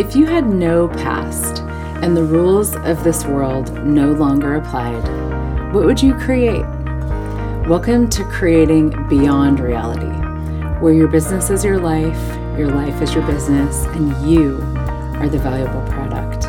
If 0.00 0.16
you 0.16 0.24
had 0.24 0.48
no 0.48 0.88
past 0.88 1.60
and 2.02 2.16
the 2.16 2.24
rules 2.24 2.74
of 2.74 3.04
this 3.04 3.26
world 3.26 3.84
no 3.84 4.12
longer 4.12 4.54
applied, 4.54 5.04
what 5.74 5.84
would 5.84 6.02
you 6.02 6.14
create? 6.14 6.64
Welcome 7.68 8.08
to 8.08 8.24
Creating 8.24 9.06
Beyond 9.10 9.60
Reality, 9.60 10.06
where 10.80 10.94
your 10.94 11.06
business 11.06 11.50
is 11.50 11.62
your 11.62 11.78
life, 11.78 12.16
your 12.58 12.68
life 12.68 13.02
is 13.02 13.12
your 13.12 13.26
business, 13.26 13.84
and 13.88 14.26
you 14.26 14.56
are 15.20 15.28
the 15.28 15.38
valuable 15.38 15.82
product. 15.92 16.44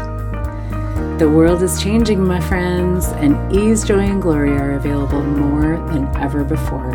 The 1.19 1.29
world 1.29 1.61
is 1.61 1.83
changing, 1.83 2.23
my 2.23 2.39
friends, 2.39 3.07
and 3.07 3.53
ease, 3.53 3.83
joy, 3.83 3.99
and 3.99 4.21
glory 4.21 4.51
are 4.51 4.75
available 4.75 5.23
more 5.23 5.75
than 5.91 6.07
ever 6.15 6.45
before. 6.45 6.93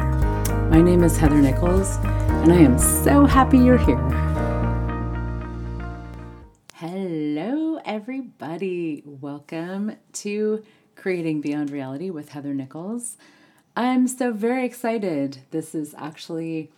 My 0.71 0.81
name 0.81 1.05
is 1.05 1.19
Heather 1.19 1.37
Nichols, 1.37 1.99
and 1.99 2.51
I 2.51 2.61
am 2.61 2.79
so 2.79 3.27
happy 3.27 3.59
you're 3.59 3.77
here. 3.77 4.26
Welcome 9.37 9.97
to 10.15 10.65
Creating 10.95 11.43
Beyond 11.43 11.71
Reality 11.71 12.09
with 12.09 12.31
Heather 12.31 12.55
Nichols. 12.55 13.19
I'm 13.77 14.09
so 14.09 14.33
very 14.33 14.65
excited. 14.65 15.41
This 15.51 15.75
is 15.75 15.95
actually 15.99 16.71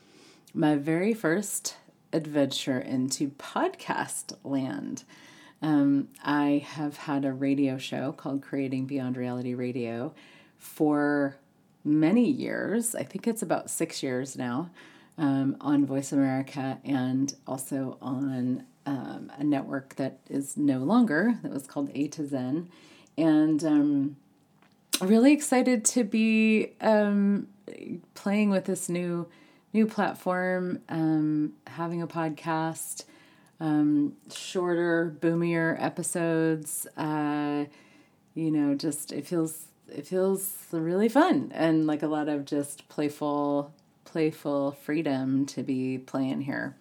my 0.52 0.74
very 0.74 1.14
first 1.14 1.76
adventure 2.12 2.80
into 2.80 3.28
podcast 3.28 4.36
land. 4.42 5.04
Um, 5.62 6.08
I 6.24 6.66
have 6.66 6.96
had 6.96 7.24
a 7.24 7.32
radio 7.32 7.78
show 7.78 8.10
called 8.10 8.42
Creating 8.42 8.86
Beyond 8.86 9.16
Reality 9.16 9.54
Radio 9.54 10.12
for 10.56 11.36
many 11.84 12.28
years. 12.28 12.96
I 12.96 13.04
think 13.04 13.28
it's 13.28 13.42
about 13.42 13.70
six 13.70 14.02
years 14.02 14.36
now 14.36 14.70
um, 15.16 15.56
on 15.60 15.86
Voice 15.86 16.10
America 16.10 16.80
and 16.84 17.32
also 17.46 17.98
on 18.02 18.64
um, 18.88 19.30
a 19.36 19.44
network 19.44 19.96
that 19.96 20.18
is 20.30 20.56
no 20.56 20.78
longer, 20.78 21.38
that 21.42 21.52
was 21.52 21.66
called 21.66 21.90
A 21.94 22.08
to 22.08 22.26
Zen. 22.26 22.70
And 23.18 23.62
um, 23.62 24.16
really 25.02 25.32
excited 25.32 25.84
to 25.86 26.04
be 26.04 26.72
um, 26.80 27.48
playing 28.14 28.48
with 28.48 28.64
this 28.64 28.88
new 28.88 29.28
new 29.74 29.86
platform, 29.86 30.80
um, 30.88 31.52
having 31.66 32.00
a 32.00 32.06
podcast, 32.06 33.04
um, 33.60 34.14
shorter, 34.32 35.14
boomier 35.20 35.76
episodes. 35.78 36.86
Uh, 36.96 37.66
you 38.34 38.50
know, 38.50 38.74
just 38.74 39.12
it 39.12 39.26
feels 39.26 39.66
it 39.86 40.06
feels 40.06 40.54
really 40.70 41.10
fun 41.10 41.52
and 41.54 41.86
like 41.86 42.02
a 42.02 42.06
lot 42.06 42.28
of 42.28 42.46
just 42.46 42.88
playful 42.88 43.74
playful 44.06 44.72
freedom 44.72 45.44
to 45.44 45.62
be 45.62 45.98
playing 45.98 46.40
here 46.40 46.74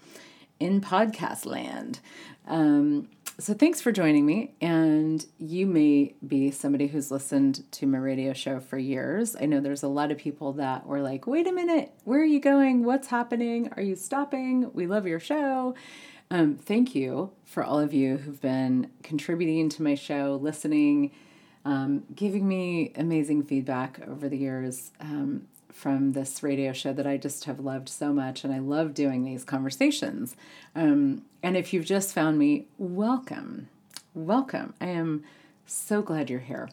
in 0.59 0.81
podcast 0.81 1.45
land. 1.45 1.99
Um, 2.47 3.09
so 3.39 3.53
thanks 3.53 3.81
for 3.81 3.91
joining 3.91 4.25
me. 4.25 4.55
And 4.61 5.23
you 5.37 5.67
may 5.67 6.15
be 6.25 6.49
somebody 6.49 6.87
who's 6.87 7.11
listened 7.11 7.71
to 7.73 7.85
my 7.85 7.99
radio 7.99 8.33
show 8.33 8.59
for 8.59 8.79
years. 8.79 9.35
I 9.39 9.45
know 9.45 9.59
there's 9.59 9.83
a 9.83 9.87
lot 9.87 10.11
of 10.11 10.17
people 10.17 10.53
that 10.53 10.87
were 10.87 11.01
like, 11.01 11.27
wait 11.27 11.47
a 11.47 11.51
minute, 11.51 11.91
where 12.03 12.19
are 12.19 12.25
you 12.25 12.39
going? 12.39 12.83
What's 12.83 13.07
happening? 13.07 13.71
Are 13.77 13.83
you 13.83 13.95
stopping? 13.95 14.71
We 14.73 14.87
love 14.87 15.05
your 15.05 15.19
show. 15.19 15.75
Um, 16.31 16.55
thank 16.55 16.95
you 16.95 17.31
for 17.45 17.63
all 17.63 17.79
of 17.79 17.93
you 17.93 18.17
who've 18.17 18.41
been 18.41 18.89
contributing 19.03 19.69
to 19.69 19.83
my 19.83 19.95
show, 19.95 20.39
listening, 20.41 21.11
um, 21.63 22.03
giving 22.15 22.47
me 22.47 22.91
amazing 22.95 23.43
feedback 23.43 24.01
over 24.07 24.27
the 24.27 24.37
years. 24.37 24.91
Um, 24.99 25.47
from 25.71 26.13
this 26.13 26.41
radio 26.41 26.73
show 26.73 26.93
that 26.93 27.07
I 27.07 27.17
just 27.17 27.45
have 27.45 27.59
loved 27.59 27.89
so 27.89 28.11
much, 28.11 28.43
and 28.43 28.53
I 28.53 28.59
love 28.59 28.93
doing 28.93 29.23
these 29.23 29.43
conversations. 29.43 30.35
Um, 30.75 31.23
and 31.43 31.55
if 31.55 31.73
you've 31.73 31.85
just 31.85 32.13
found 32.13 32.37
me, 32.37 32.67
welcome. 32.77 33.69
Welcome. 34.13 34.73
I 34.81 34.87
am 34.87 35.23
so 35.65 36.01
glad 36.01 36.29
you're 36.29 36.39
here. 36.39 36.69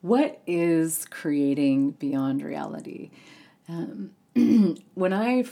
What 0.00 0.40
is 0.46 1.06
creating 1.10 1.92
beyond 1.92 2.42
reality? 2.42 3.10
Um, 3.68 4.12
when 4.94 5.12
I 5.12 5.44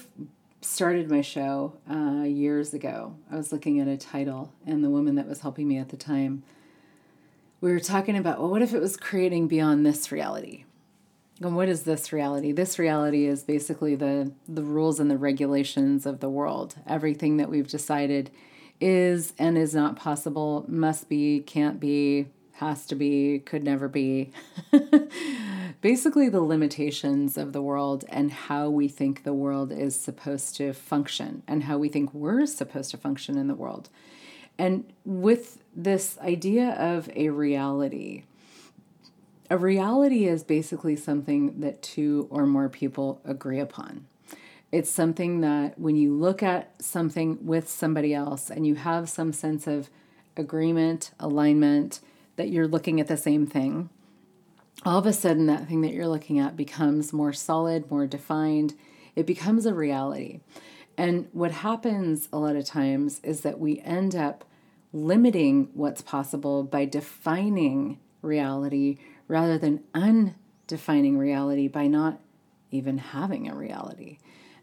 started 0.61 1.11
my 1.11 1.21
show 1.21 1.75
uh, 1.91 2.25
years 2.25 2.75
ago, 2.75 3.15
I 3.31 3.37
was 3.37 3.53
looking 3.53 3.79
at 3.79 3.89
a 3.89 3.97
title, 3.97 4.53
and 4.67 4.83
the 4.83 4.91
woman 4.91 5.15
that 5.17 5.29
was 5.29 5.41
helping 5.41 5.69
me 5.69 5.79
at 5.79 5.91
the 5.91 5.97
time, 5.97 6.43
we 7.61 7.73
were 7.73 7.81
talking 7.81 8.17
about, 8.17 8.39
well, 8.39 8.51
what 8.51 8.63
if 8.63 8.73
it 8.73 8.81
was 8.81 8.97
creating 8.97 9.49
beyond 9.49 9.85
this 9.85 10.11
reality? 10.11 10.65
And 11.41 11.55
what 11.55 11.69
is 11.69 11.85
this 11.85 12.13
reality? 12.13 12.53
This 12.53 12.79
reality 12.79 13.27
is 13.27 13.45
basically 13.45 13.95
the 13.95 14.33
the 14.49 14.65
rules 14.65 14.99
and 14.99 15.11
the 15.11 15.19
regulations 15.19 16.07
of 16.07 16.21
the 16.21 16.29
world. 16.29 16.77
Everything 16.87 17.37
that 17.37 17.49
we've 17.49 17.69
decided 17.69 18.31
is 18.81 19.33
and 19.39 19.57
is 19.59 19.75
not 19.75 19.97
possible, 19.97 20.65
must 20.69 21.09
be, 21.09 21.41
can't 21.41 21.81
be, 21.81 22.27
has 22.53 22.87
to 22.87 22.95
be, 22.95 23.41
could 23.41 23.65
never 23.65 23.89
be. 23.89 24.33
basically 25.81 26.29
the 26.29 26.41
limitations 26.41 27.37
of 27.37 27.53
the 27.53 27.63
world 27.63 28.05
and 28.09 28.33
how 28.33 28.69
we 28.69 28.89
think 28.89 29.23
the 29.23 29.33
world 29.33 29.73
is 29.73 29.99
supposed 29.99 30.57
to 30.57 30.73
function 30.73 31.43
and 31.47 31.65
how 31.65 31.79
we 31.79 31.89
think 31.89 32.13
we're 32.13 32.47
supposed 32.47 32.91
to 32.91 32.97
function 32.97 33.37
in 33.39 33.49
the 33.49 33.55
world. 33.55 33.89
And 34.59 34.93
with 35.05 35.63
this 35.75 36.19
idea 36.19 36.71
of 36.71 37.09
a 37.15 37.29
reality, 37.29 38.25
a 39.51 39.57
reality 39.57 40.27
is 40.27 40.45
basically 40.45 40.97
something 40.97 41.61
that 41.61 41.83
two 41.83 42.27
or 42.31 42.47
more 42.47 42.69
people 42.69 43.21
agree 43.25 43.61
upon. 43.61 44.07
It's 44.71 44.91
something 44.91 45.41
that 45.41 45.79
when 45.79 45.97
you 45.97 46.13
look 46.13 46.43
at 46.43 46.83
something 46.83 47.39
with 47.47 47.69
somebody 47.69 48.13
else 48.13 48.51
and 48.51 48.67
you 48.67 48.75
have 48.75 49.09
some 49.09 49.33
sense 49.33 49.67
of 49.67 49.89
agreement, 50.37 51.13
alignment, 51.19 52.01
that 52.37 52.51
you're 52.51 52.69
looking 52.69 53.01
at 53.01 53.07
the 53.07 53.17
same 53.17 53.47
thing, 53.47 53.89
all 54.85 54.99
of 54.99 55.07
a 55.07 55.13
sudden 55.13 55.47
that 55.47 55.67
thing 55.67 55.81
that 55.81 55.93
you're 55.93 56.07
looking 56.07 56.39
at 56.39 56.57
becomes 56.57 57.13
more 57.13 57.33
solid, 57.33 57.91
more 57.91 58.07
defined. 58.07 58.75
It 59.17 59.27
becomes 59.27 59.65
a 59.65 59.75
reality. 59.75 60.41
And 60.97 61.29
what 61.33 61.51
happens 61.51 62.29
a 62.33 62.39
lot 62.39 62.57
of 62.57 62.65
times 62.65 63.21
is 63.23 63.41
that 63.41 63.59
we 63.59 63.81
end 63.81 64.15
up 64.15 64.45
limiting 64.93 65.71
what's 65.75 66.03
possible 66.03 66.63
by 66.63 66.85
defining 66.85 67.99
reality 68.21 68.99
rather 69.29 69.59
than 69.59 69.85
undefining 69.95 71.19
reality 71.19 71.69
by 71.69 71.87
not 71.87 72.21
even 72.71 72.99
having 72.99 73.49
a 73.49 73.55
reality. 73.55 74.19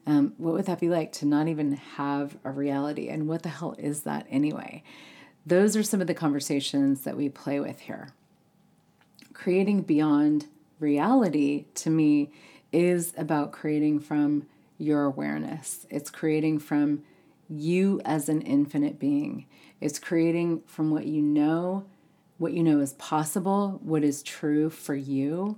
Um, 0.08 0.34
what 0.38 0.54
would 0.54 0.66
that 0.66 0.80
be 0.80 0.90
like 0.90 1.12
to 1.14 1.26
not 1.26 1.48
even 1.48 1.74
have 1.74 2.38
a 2.44 2.52
reality? 2.52 3.08
And 3.08 3.28
what 3.28 3.44
the 3.44 3.50
hell 3.50 3.76
is 3.78 4.02
that 4.02 4.28
anyway? 4.30 4.84
Those 5.46 5.76
are 5.76 5.84
some 5.84 6.02
of 6.02 6.08
the 6.08 6.14
conversations 6.14 7.02
that 7.02 7.18
we 7.18 7.30
play 7.30 7.60
with 7.60 7.82
here. 7.82 8.10
Creating 9.34 9.82
beyond 9.82 10.48
reality 10.80 11.66
to 11.76 11.90
me 11.90 12.32
is 12.72 13.14
about 13.18 13.52
creating 13.52 14.00
from 14.00 14.48
your 14.78 15.06
awareness, 15.06 15.86
it's 15.90 16.10
creating 16.10 16.60
from 16.60 17.02
you 17.48 18.02
as 18.04 18.28
an 18.28 18.42
infinite 18.42 19.00
being, 19.00 19.46
it's 19.80 20.00
creating 20.00 20.62
from 20.66 20.92
what 20.92 21.06
you 21.06 21.22
know 21.22 21.86
what 22.38 22.54
you 22.54 22.64
know 22.64 22.80
is 22.80 22.94
possible, 22.94 23.80
what 23.84 24.04
is 24.04 24.22
true 24.24 24.70
for 24.70 24.96
you, 24.96 25.58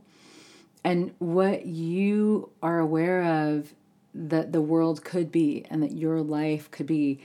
and 0.84 1.14
what 1.20 1.66
you 1.66 2.52
are 2.62 2.80
aware 2.80 3.24
of 3.24 3.74
that 4.14 4.52
the 4.52 4.62
world 4.62 5.04
could 5.04 5.32
be 5.32 5.66
and 5.70 5.84
that 5.84 5.92
your 5.92 6.22
life 6.22 6.70
could 6.72 6.88
be, 6.88 7.20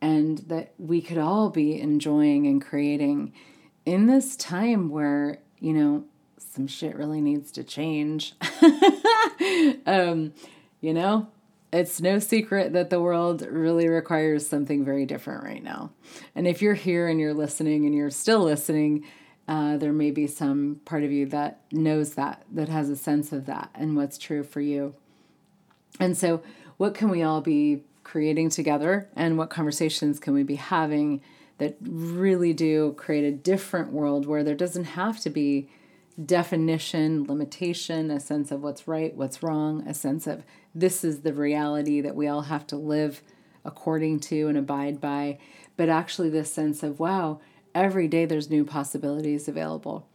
and 0.00 0.38
that 0.38 0.72
we 0.78 1.00
could 1.00 1.18
all 1.18 1.50
be 1.50 1.80
enjoying 1.80 2.46
and 2.46 2.62
creating 2.62 3.32
in 3.84 4.06
this 4.06 4.36
time 4.36 4.90
where, 4.90 5.38
you 5.60 5.72
know, 5.72 6.04
some 6.38 6.66
shit 6.66 6.96
really 6.96 7.20
needs 7.20 7.52
to 7.52 7.64
change. 7.64 8.34
um, 9.86 10.32
you 10.80 10.92
know, 10.92 11.28
it's 11.76 12.00
no 12.00 12.18
secret 12.18 12.72
that 12.72 12.90
the 12.90 13.00
world 13.00 13.42
really 13.42 13.88
requires 13.88 14.46
something 14.46 14.84
very 14.84 15.06
different 15.06 15.44
right 15.44 15.62
now. 15.62 15.90
And 16.34 16.46
if 16.46 16.62
you're 16.62 16.74
here 16.74 17.08
and 17.08 17.20
you're 17.20 17.34
listening 17.34 17.84
and 17.86 17.94
you're 17.94 18.10
still 18.10 18.42
listening, 18.42 19.04
uh, 19.48 19.76
there 19.76 19.92
may 19.92 20.10
be 20.10 20.26
some 20.26 20.80
part 20.84 21.04
of 21.04 21.12
you 21.12 21.26
that 21.26 21.60
knows 21.70 22.14
that, 22.14 22.44
that 22.52 22.68
has 22.68 22.88
a 22.88 22.96
sense 22.96 23.32
of 23.32 23.46
that 23.46 23.70
and 23.74 23.96
what's 23.96 24.18
true 24.18 24.42
for 24.42 24.60
you. 24.60 24.94
And 26.00 26.16
so, 26.16 26.42
what 26.76 26.94
can 26.94 27.08
we 27.08 27.22
all 27.22 27.40
be 27.40 27.84
creating 28.04 28.50
together, 28.50 29.08
and 29.16 29.36
what 29.36 29.50
conversations 29.50 30.20
can 30.20 30.32
we 30.32 30.42
be 30.42 30.54
having 30.54 31.20
that 31.58 31.76
really 31.80 32.52
do 32.52 32.94
create 32.96 33.24
a 33.24 33.32
different 33.32 33.90
world 33.92 34.26
where 34.26 34.44
there 34.44 34.54
doesn't 34.54 34.84
have 34.84 35.18
to 35.20 35.30
be 35.30 35.68
definition, 36.24 37.24
limitation, 37.24 38.10
a 38.10 38.20
sense 38.20 38.50
of 38.50 38.62
what's 38.62 38.86
right, 38.86 39.14
what's 39.16 39.42
wrong, 39.42 39.86
a 39.88 39.94
sense 39.94 40.26
of 40.26 40.44
this 40.76 41.02
is 41.02 41.20
the 41.20 41.32
reality 41.32 42.02
that 42.02 42.14
we 42.14 42.28
all 42.28 42.42
have 42.42 42.66
to 42.66 42.76
live 42.76 43.22
according 43.64 44.20
to 44.20 44.46
and 44.46 44.58
abide 44.58 45.00
by, 45.00 45.38
but 45.76 45.88
actually 45.88 46.28
this 46.28 46.52
sense 46.52 46.82
of, 46.82 47.00
wow, 47.00 47.40
every 47.74 48.06
day 48.06 48.26
there's 48.26 48.50
new 48.50 48.64
possibilities 48.64 49.48
available. 49.48 50.06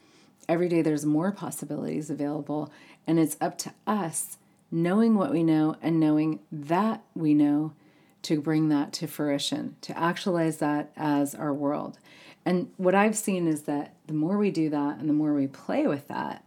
Every 0.47 0.69
day 0.69 0.81
there's 0.81 1.05
more 1.05 1.31
possibilities 1.31 2.09
available, 2.09 2.71
and 3.07 3.19
it's 3.19 3.37
up 3.41 3.57
to 3.59 3.73
us 3.87 4.37
knowing 4.71 5.15
what 5.15 5.31
we 5.31 5.43
know 5.43 5.75
and 5.81 5.99
knowing 5.99 6.39
that 6.51 7.01
we 7.15 7.33
know 7.33 7.73
to 8.21 8.39
bring 8.39 8.69
that 8.69 8.93
to 8.93 9.07
fruition, 9.07 9.75
to 9.81 9.97
actualize 9.97 10.57
that 10.57 10.91
as 10.95 11.33
our 11.33 11.53
world. 11.53 11.97
And 12.45 12.71
what 12.77 12.95
I've 12.95 13.17
seen 13.17 13.47
is 13.47 13.63
that 13.63 13.95
the 14.05 14.13
more 14.13 14.37
we 14.37 14.51
do 14.51 14.69
that 14.69 14.99
and 14.99 15.09
the 15.09 15.13
more 15.13 15.33
we 15.33 15.47
play 15.47 15.87
with 15.87 16.07
that, 16.07 16.45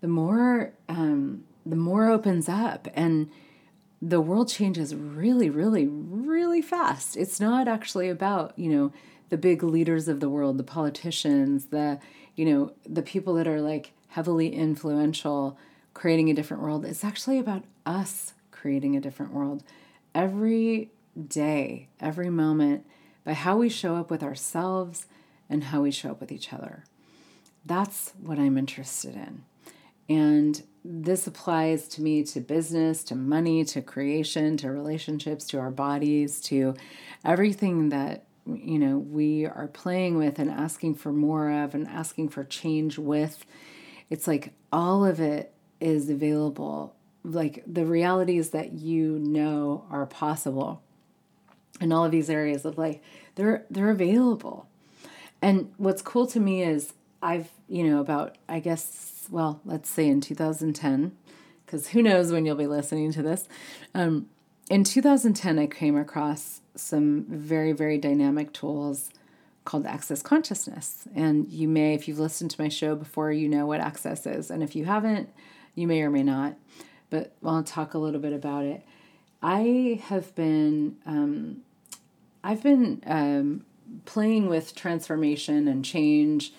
the 0.00 0.08
more 0.08 0.72
um, 0.88 1.44
the 1.66 1.76
more 1.76 2.08
opens 2.08 2.48
up 2.48 2.88
and 2.94 3.28
the 4.00 4.20
world 4.20 4.48
changes 4.48 4.94
really, 4.94 5.50
really, 5.50 5.86
really 5.88 6.62
fast. 6.62 7.16
It's 7.16 7.40
not 7.40 7.66
actually 7.66 8.08
about, 8.08 8.56
you 8.56 8.70
know, 8.70 8.92
the 9.28 9.36
big 9.36 9.62
leaders 9.62 10.08
of 10.08 10.20
the 10.20 10.28
world, 10.28 10.56
the 10.56 10.64
politicians, 10.64 11.66
the, 11.66 11.98
you 12.36 12.44
know, 12.44 12.72
the 12.86 13.02
people 13.02 13.34
that 13.34 13.48
are 13.48 13.60
like 13.60 13.92
heavily 14.08 14.54
influential 14.54 15.58
creating 15.94 16.30
a 16.30 16.34
different 16.34 16.62
world. 16.62 16.84
It's 16.84 17.04
actually 17.04 17.38
about 17.38 17.64
us 17.84 18.34
creating 18.52 18.96
a 18.96 19.00
different 19.00 19.32
world 19.32 19.64
every 20.14 20.92
day, 21.26 21.88
every 22.00 22.30
moment, 22.30 22.86
by 23.24 23.32
how 23.32 23.56
we 23.56 23.68
show 23.68 23.96
up 23.96 24.10
with 24.10 24.22
ourselves 24.22 25.06
and 25.50 25.64
how 25.64 25.82
we 25.82 25.90
show 25.90 26.12
up 26.12 26.20
with 26.20 26.30
each 26.30 26.52
other. 26.52 26.84
That's 27.66 28.12
what 28.20 28.38
I'm 28.38 28.56
interested 28.56 29.14
in. 29.14 29.44
And 30.08 30.62
this 30.90 31.26
applies 31.26 31.86
to 31.86 32.02
me 32.02 32.22
to 32.22 32.40
business, 32.40 33.04
to 33.04 33.14
money, 33.14 33.62
to 33.62 33.82
creation, 33.82 34.56
to 34.56 34.70
relationships, 34.70 35.44
to 35.48 35.58
our 35.58 35.70
bodies, 35.70 36.40
to 36.40 36.74
everything 37.26 37.90
that 37.90 38.24
you 38.46 38.78
know 38.78 38.96
we 38.96 39.44
are 39.44 39.68
playing 39.68 40.16
with 40.16 40.38
and 40.38 40.50
asking 40.50 40.94
for 40.94 41.12
more 41.12 41.50
of 41.50 41.74
and 41.74 41.86
asking 41.86 42.30
for 42.30 42.42
change 42.42 42.98
with. 42.98 43.44
It's 44.08 44.26
like 44.26 44.54
all 44.72 45.04
of 45.04 45.20
it 45.20 45.52
is 45.78 46.08
available. 46.08 46.94
Like 47.22 47.62
the 47.66 47.84
realities 47.84 48.50
that 48.50 48.72
you 48.72 49.18
know 49.18 49.84
are 49.90 50.06
possible 50.06 50.82
in 51.82 51.92
all 51.92 52.06
of 52.06 52.12
these 52.12 52.30
areas 52.30 52.64
of 52.64 52.78
life, 52.78 52.98
they're 53.34 53.66
they're 53.68 53.90
available. 53.90 54.66
And 55.42 55.70
what's 55.76 56.00
cool 56.00 56.26
to 56.28 56.40
me 56.40 56.62
is 56.62 56.94
I've, 57.22 57.50
you 57.68 57.84
know, 57.84 58.00
about 58.00 58.36
I 58.48 58.60
guess 58.60 59.26
well, 59.30 59.60
let's 59.64 59.90
say 59.90 60.06
in 60.08 60.20
2010, 60.20 61.16
because 61.64 61.88
who 61.88 62.02
knows 62.02 62.32
when 62.32 62.46
you'll 62.46 62.56
be 62.56 62.66
listening 62.66 63.12
to 63.12 63.22
this. 63.22 63.48
Um, 63.94 64.28
in 64.70 64.84
2010, 64.84 65.58
I 65.58 65.66
came 65.66 65.96
across 65.96 66.60
some 66.74 67.24
very, 67.28 67.72
very 67.72 67.98
dynamic 67.98 68.52
tools 68.52 69.10
called 69.64 69.86
Access 69.86 70.22
Consciousness. 70.22 71.06
And 71.14 71.48
you 71.50 71.68
may, 71.68 71.94
if 71.94 72.08
you've 72.08 72.18
listened 72.18 72.50
to 72.52 72.62
my 72.62 72.68
show 72.68 72.94
before, 72.94 73.32
you 73.32 73.48
know 73.48 73.66
what 73.66 73.80
Access 73.80 74.26
is. 74.26 74.50
And 74.50 74.62
if 74.62 74.74
you 74.74 74.84
haven't, 74.84 75.30
you 75.74 75.86
may 75.86 76.02
or 76.02 76.10
may 76.10 76.22
not. 76.22 76.54
But 77.10 77.32
I'll 77.44 77.62
talk 77.62 77.94
a 77.94 77.98
little 77.98 78.20
bit 78.20 78.32
about 78.32 78.64
it. 78.64 78.82
I 79.42 80.02
have 80.06 80.34
been, 80.34 80.96
um, 81.06 81.62
I've 82.42 82.62
been 82.62 83.02
um, 83.06 83.64
playing 84.04 84.48
with 84.48 84.74
transformation 84.74 85.68
and 85.68 85.84
change 85.84 86.52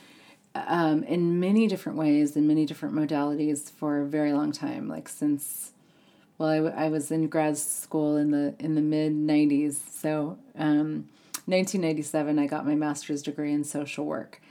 um, 0.55 1.03
in 1.03 1.39
many 1.39 1.67
different 1.67 1.97
ways, 1.97 2.35
in 2.35 2.47
many 2.47 2.65
different 2.65 2.95
modalities 2.95 3.71
for 3.71 4.01
a 4.01 4.05
very 4.05 4.33
long 4.33 4.51
time, 4.51 4.87
like 4.87 5.07
since 5.07 5.71
well, 6.39 6.49
I, 6.49 6.55
w- 6.57 6.75
I 6.75 6.87
was 6.87 7.11
in 7.11 7.27
grad 7.27 7.57
school 7.57 8.15
in 8.15 8.31
the 8.31 8.55
in 8.59 8.75
the 8.75 8.81
mid 8.81 9.13
'90s. 9.13 9.73
So, 9.73 10.37
um, 10.57 11.09
1997, 11.45 12.39
I 12.39 12.47
got 12.47 12.65
my 12.65 12.75
master's 12.75 13.21
degree 13.21 13.53
in 13.53 13.63
social 13.63 14.05
work. 14.05 14.41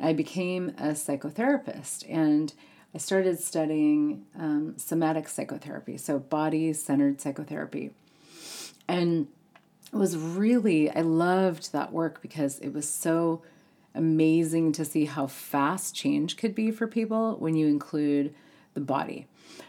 I 0.00 0.12
became 0.12 0.70
a 0.70 0.88
psychotherapist, 0.88 2.04
and 2.08 2.52
I 2.94 2.98
started 2.98 3.38
studying 3.40 4.24
um, 4.38 4.74
somatic 4.78 5.28
psychotherapy, 5.28 5.98
so 5.98 6.18
body 6.18 6.72
centered 6.72 7.20
psychotherapy, 7.20 7.90
and 8.88 9.28
it 9.92 9.96
was 9.96 10.16
really 10.16 10.90
I 10.90 11.02
loved 11.02 11.72
that 11.72 11.92
work 11.92 12.22
because 12.22 12.58
it 12.60 12.72
was 12.72 12.88
so 12.88 13.42
amazing 13.94 14.72
to 14.72 14.84
see 14.84 15.04
how 15.04 15.26
fast 15.26 15.94
change 15.94 16.36
could 16.36 16.54
be 16.54 16.70
for 16.70 16.86
people 16.86 17.36
when 17.38 17.54
you 17.54 17.66
include 17.66 18.34
the 18.74 18.80
body. 18.80 19.26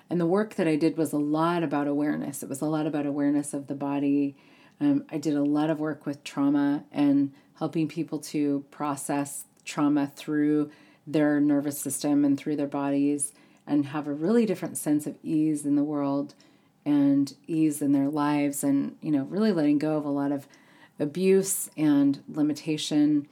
And 0.09 0.19
the 0.19 0.25
work 0.25 0.55
that 0.55 0.67
I 0.67 0.75
did 0.75 0.97
was 0.97 1.13
a 1.13 1.17
lot 1.17 1.63
about 1.63 1.87
awareness. 1.87 2.43
It 2.43 2.49
was 2.49 2.61
a 2.61 2.65
lot 2.65 2.87
about 2.87 3.05
awareness 3.05 3.53
of 3.53 3.67
the 3.67 3.75
body. 3.75 4.35
Um, 4.79 5.05
I 5.09 5.17
did 5.17 5.35
a 5.35 5.43
lot 5.43 5.69
of 5.69 5.79
work 5.79 6.05
with 6.05 6.23
trauma 6.23 6.83
and 6.91 7.33
helping 7.59 7.87
people 7.87 8.19
to 8.19 8.65
process 8.71 9.45
trauma 9.63 10.11
through 10.15 10.71
their 11.07 11.39
nervous 11.39 11.79
system 11.79 12.25
and 12.25 12.37
through 12.37 12.55
their 12.55 12.67
bodies 12.67 13.33
and 13.67 13.87
have 13.87 14.07
a 14.07 14.13
really 14.13 14.45
different 14.45 14.77
sense 14.77 15.07
of 15.07 15.17
ease 15.23 15.65
in 15.65 15.75
the 15.75 15.83
world 15.83 16.33
and 16.85 17.35
ease 17.47 17.81
in 17.81 17.91
their 17.91 18.09
lives 18.09 18.63
and 18.63 18.95
you 19.01 19.11
know 19.11 19.23
really 19.23 19.51
letting 19.51 19.79
go 19.79 19.97
of 19.97 20.05
a 20.05 20.09
lot 20.09 20.31
of 20.31 20.47
abuse 20.99 21.69
and 21.75 22.23
limitation 22.27 23.27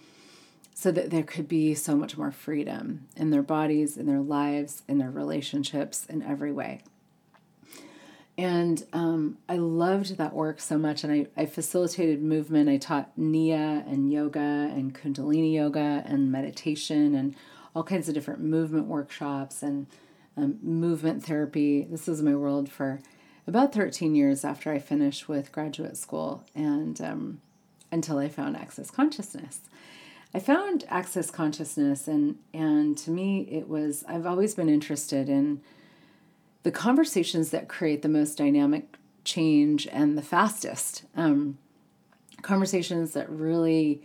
so 0.73 0.91
that 0.91 1.09
there 1.09 1.23
could 1.23 1.47
be 1.47 1.73
so 1.73 1.95
much 1.95 2.17
more 2.17 2.31
freedom 2.31 3.07
in 3.15 3.29
their 3.29 3.43
bodies, 3.43 3.97
in 3.97 4.05
their 4.05 4.19
lives, 4.19 4.83
in 4.87 4.97
their 4.97 5.11
relationships, 5.11 6.05
in 6.05 6.21
every 6.21 6.51
way. 6.51 6.81
And 8.37 8.83
um, 8.93 9.37
I 9.47 9.57
loved 9.57 10.17
that 10.17 10.33
work 10.33 10.59
so 10.59 10.77
much. 10.77 11.03
And 11.03 11.13
I, 11.13 11.41
I 11.41 11.45
facilitated 11.45 12.23
movement. 12.23 12.69
I 12.69 12.77
taught 12.77 13.11
Nia 13.15 13.83
and 13.87 14.11
yoga 14.11 14.39
and 14.39 14.93
Kundalini 14.93 15.53
yoga 15.53 16.03
and 16.05 16.31
meditation 16.31 17.13
and 17.13 17.35
all 17.75 17.83
kinds 17.83 18.07
of 18.07 18.15
different 18.15 18.41
movement 18.41 18.87
workshops 18.87 19.61
and 19.61 19.85
um, 20.35 20.57
movement 20.63 21.23
therapy. 21.23 21.83
This 21.89 22.07
was 22.07 22.23
my 22.23 22.35
world 22.35 22.69
for 22.69 23.01
about 23.45 23.73
13 23.73 24.15
years 24.15 24.43
after 24.43 24.71
I 24.71 24.79
finished 24.79 25.27
with 25.27 25.51
graduate 25.51 25.97
school 25.97 26.43
and 26.55 26.99
um, 27.01 27.41
until 27.91 28.17
I 28.17 28.29
found 28.29 28.57
Access 28.57 28.89
Consciousness. 28.89 29.61
I 30.33 30.39
found 30.39 30.85
access 30.89 31.29
consciousness, 31.29 32.07
and 32.07 32.37
and 32.53 32.97
to 32.99 33.11
me, 33.11 33.47
it 33.51 33.69
was 33.69 34.03
I've 34.07 34.25
always 34.25 34.55
been 34.55 34.69
interested 34.69 35.29
in 35.29 35.61
the 36.63 36.71
conversations 36.71 37.51
that 37.51 37.67
create 37.67 38.01
the 38.01 38.09
most 38.09 38.37
dynamic 38.37 38.97
change 39.23 39.87
and 39.87 40.17
the 40.17 40.21
fastest 40.21 41.03
um, 41.15 41.57
conversations 42.41 43.13
that 43.13 43.29
really 43.29 44.01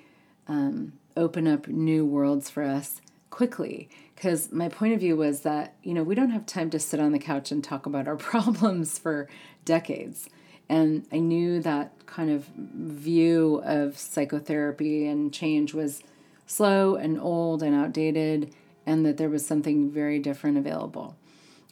um, 0.48 0.92
open 1.16 1.48
up 1.48 1.66
new 1.66 2.04
worlds 2.04 2.50
for 2.50 2.62
us 2.62 3.00
quickly. 3.30 3.88
Because 4.14 4.52
my 4.52 4.69
point 4.69 4.94
of 4.94 5.00
view 5.00 5.16
was 5.16 5.40
that 5.40 5.75
you 5.82 5.94
know 5.94 6.02
we 6.02 6.14
don't 6.14 6.30
have 6.30 6.44
time 6.44 6.69
to 6.70 6.78
sit 6.78 7.00
on 7.00 7.12
the 7.12 7.19
couch 7.19 7.50
and 7.50 7.64
talk 7.64 7.86
about 7.86 8.06
our 8.06 8.16
problems 8.32 8.98
for 8.98 9.28
decades. 9.64 10.28
And 10.70 11.06
i 11.10 11.19
knew 11.19 11.62
that 11.62 11.92
kind 12.04 12.30
of 12.30 12.44
view 12.44 13.62
of 13.64 13.97
psychotherapy 13.97 15.06
and 15.06 15.32
change 15.32 15.73
was 15.73 16.02
slow 16.49 16.97
and 16.97 17.21
old 17.21 17.62
and 17.62 17.76
outdated, 17.76 18.52
and 18.85 19.07
that 19.07 19.19
there 19.19 19.28
was 19.28 19.47
something 19.47 19.90
very 19.90 20.19
different 20.19 20.57
available. 20.57 21.14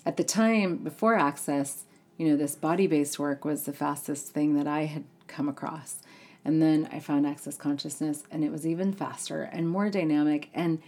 At 0.04 0.16
the 0.16 0.22
time, 0.22 0.76
before 0.76 1.16
Access, 1.16 1.84
you 2.16 2.28
know, 2.28 2.36
this 2.36 2.54
body 2.54 2.86
based 2.86 3.18
work 3.18 3.44
was 3.44 3.64
the 3.64 3.72
fastest 3.72 4.28
thing 4.28 4.54
that 4.56 4.68
I 4.68 4.84
had 4.84 5.04
come 5.26 5.48
across. 5.48 5.96
And 6.44 6.62
then 6.62 6.88
I 6.92 7.00
found 7.00 7.26
Access 7.26 7.56
Consciousness, 7.56 8.22
and 8.30 8.44
it 8.44 8.52
was 8.52 8.66
even 8.66 8.92
faster 8.92 9.42
and 9.42 9.68
more 9.68 9.90
dynamic 9.90 10.48
and 10.54 10.80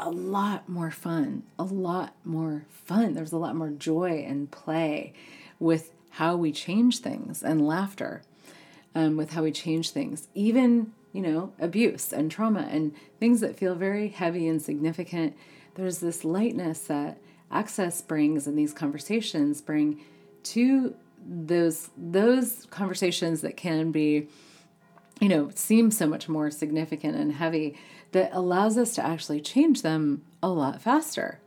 a 0.00 0.10
lot 0.10 0.68
more 0.68 0.90
fun. 0.90 1.44
A 1.58 1.64
lot 1.64 2.14
more 2.24 2.66
fun. 2.68 3.14
There 3.14 3.22
was 3.22 3.32
a 3.32 3.38
lot 3.38 3.56
more 3.56 3.70
joy 3.70 4.24
and 4.28 4.50
play 4.50 5.14
with 5.58 5.92
how 6.10 6.36
we 6.36 6.52
change 6.52 6.98
things 6.98 7.42
and 7.42 7.66
laughter 7.66 8.22
um, 8.94 9.16
with 9.16 9.32
how 9.32 9.44
we 9.44 9.52
change 9.52 9.90
things. 9.90 10.28
Even 10.34 10.92
you 11.12 11.22
know, 11.22 11.52
abuse 11.58 12.12
and 12.12 12.30
trauma 12.30 12.68
and 12.70 12.94
things 13.18 13.40
that 13.40 13.56
feel 13.56 13.74
very 13.74 14.08
heavy 14.08 14.46
and 14.46 14.60
significant. 14.60 15.36
There's 15.74 15.98
this 15.98 16.24
lightness 16.24 16.80
that 16.82 17.18
access 17.50 18.02
brings 18.02 18.46
and 18.46 18.58
these 18.58 18.72
conversations 18.72 19.60
bring 19.60 20.00
to 20.42 20.94
those 21.26 21.90
those 21.96 22.66
conversations 22.70 23.40
that 23.40 23.56
can 23.56 23.90
be 23.90 24.28
you 25.20 25.28
know 25.28 25.50
seem 25.54 25.90
so 25.90 26.06
much 26.06 26.28
more 26.28 26.50
significant 26.50 27.16
and 27.16 27.32
heavy 27.32 27.76
that 28.12 28.30
allows 28.32 28.78
us 28.78 28.94
to 28.94 29.04
actually 29.04 29.40
change 29.40 29.82
them 29.82 30.22
a 30.42 30.48
lot 30.48 30.80
faster 30.80 31.40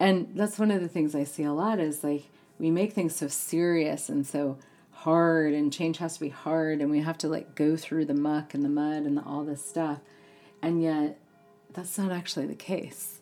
and 0.00 0.32
that's 0.34 0.58
one 0.58 0.70
of 0.70 0.80
the 0.80 0.88
things 0.88 1.14
i 1.14 1.24
see 1.24 1.44
a 1.44 1.52
lot 1.52 1.78
is 1.78 2.02
like 2.02 2.24
we 2.58 2.70
make 2.70 2.92
things 2.92 3.14
so 3.14 3.28
serious 3.28 4.08
and 4.08 4.26
so 4.26 4.58
hard 5.02 5.52
and 5.52 5.72
change 5.72 5.98
has 5.98 6.14
to 6.14 6.20
be 6.20 6.28
hard 6.28 6.80
and 6.80 6.90
we 6.90 7.00
have 7.00 7.18
to 7.18 7.28
like 7.28 7.56
go 7.56 7.76
through 7.76 8.04
the 8.04 8.14
muck 8.14 8.54
and 8.54 8.64
the 8.64 8.68
mud 8.68 9.02
and 9.02 9.16
the, 9.16 9.22
all 9.24 9.44
this 9.44 9.64
stuff. 9.64 9.98
And 10.60 10.80
yet, 10.80 11.18
that's 11.72 11.98
not 11.98 12.12
actually 12.12 12.46
the 12.46 12.54
case. 12.54 13.18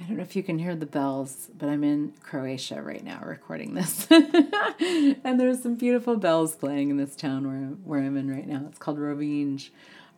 I 0.00 0.04
don't 0.04 0.16
know 0.16 0.22
if 0.22 0.36
you 0.36 0.42
can 0.42 0.58
hear 0.58 0.76
the 0.76 0.86
bells, 0.86 1.48
but 1.56 1.68
I'm 1.68 1.82
in 1.82 2.14
Croatia 2.22 2.82
right 2.82 3.02
now 3.02 3.20
recording 3.24 3.74
this. 3.74 4.06
and 4.10 5.40
there's 5.40 5.62
some 5.62 5.74
beautiful 5.74 6.16
bells 6.16 6.54
playing 6.54 6.90
in 6.90 6.98
this 6.98 7.16
town 7.16 7.46
where, 7.46 7.76
where 7.84 8.00
I'm 8.00 8.16
in 8.16 8.30
right 8.30 8.46
now. 8.46 8.66
It's 8.68 8.78
called 8.78 8.98
Rovinj, 8.98 9.70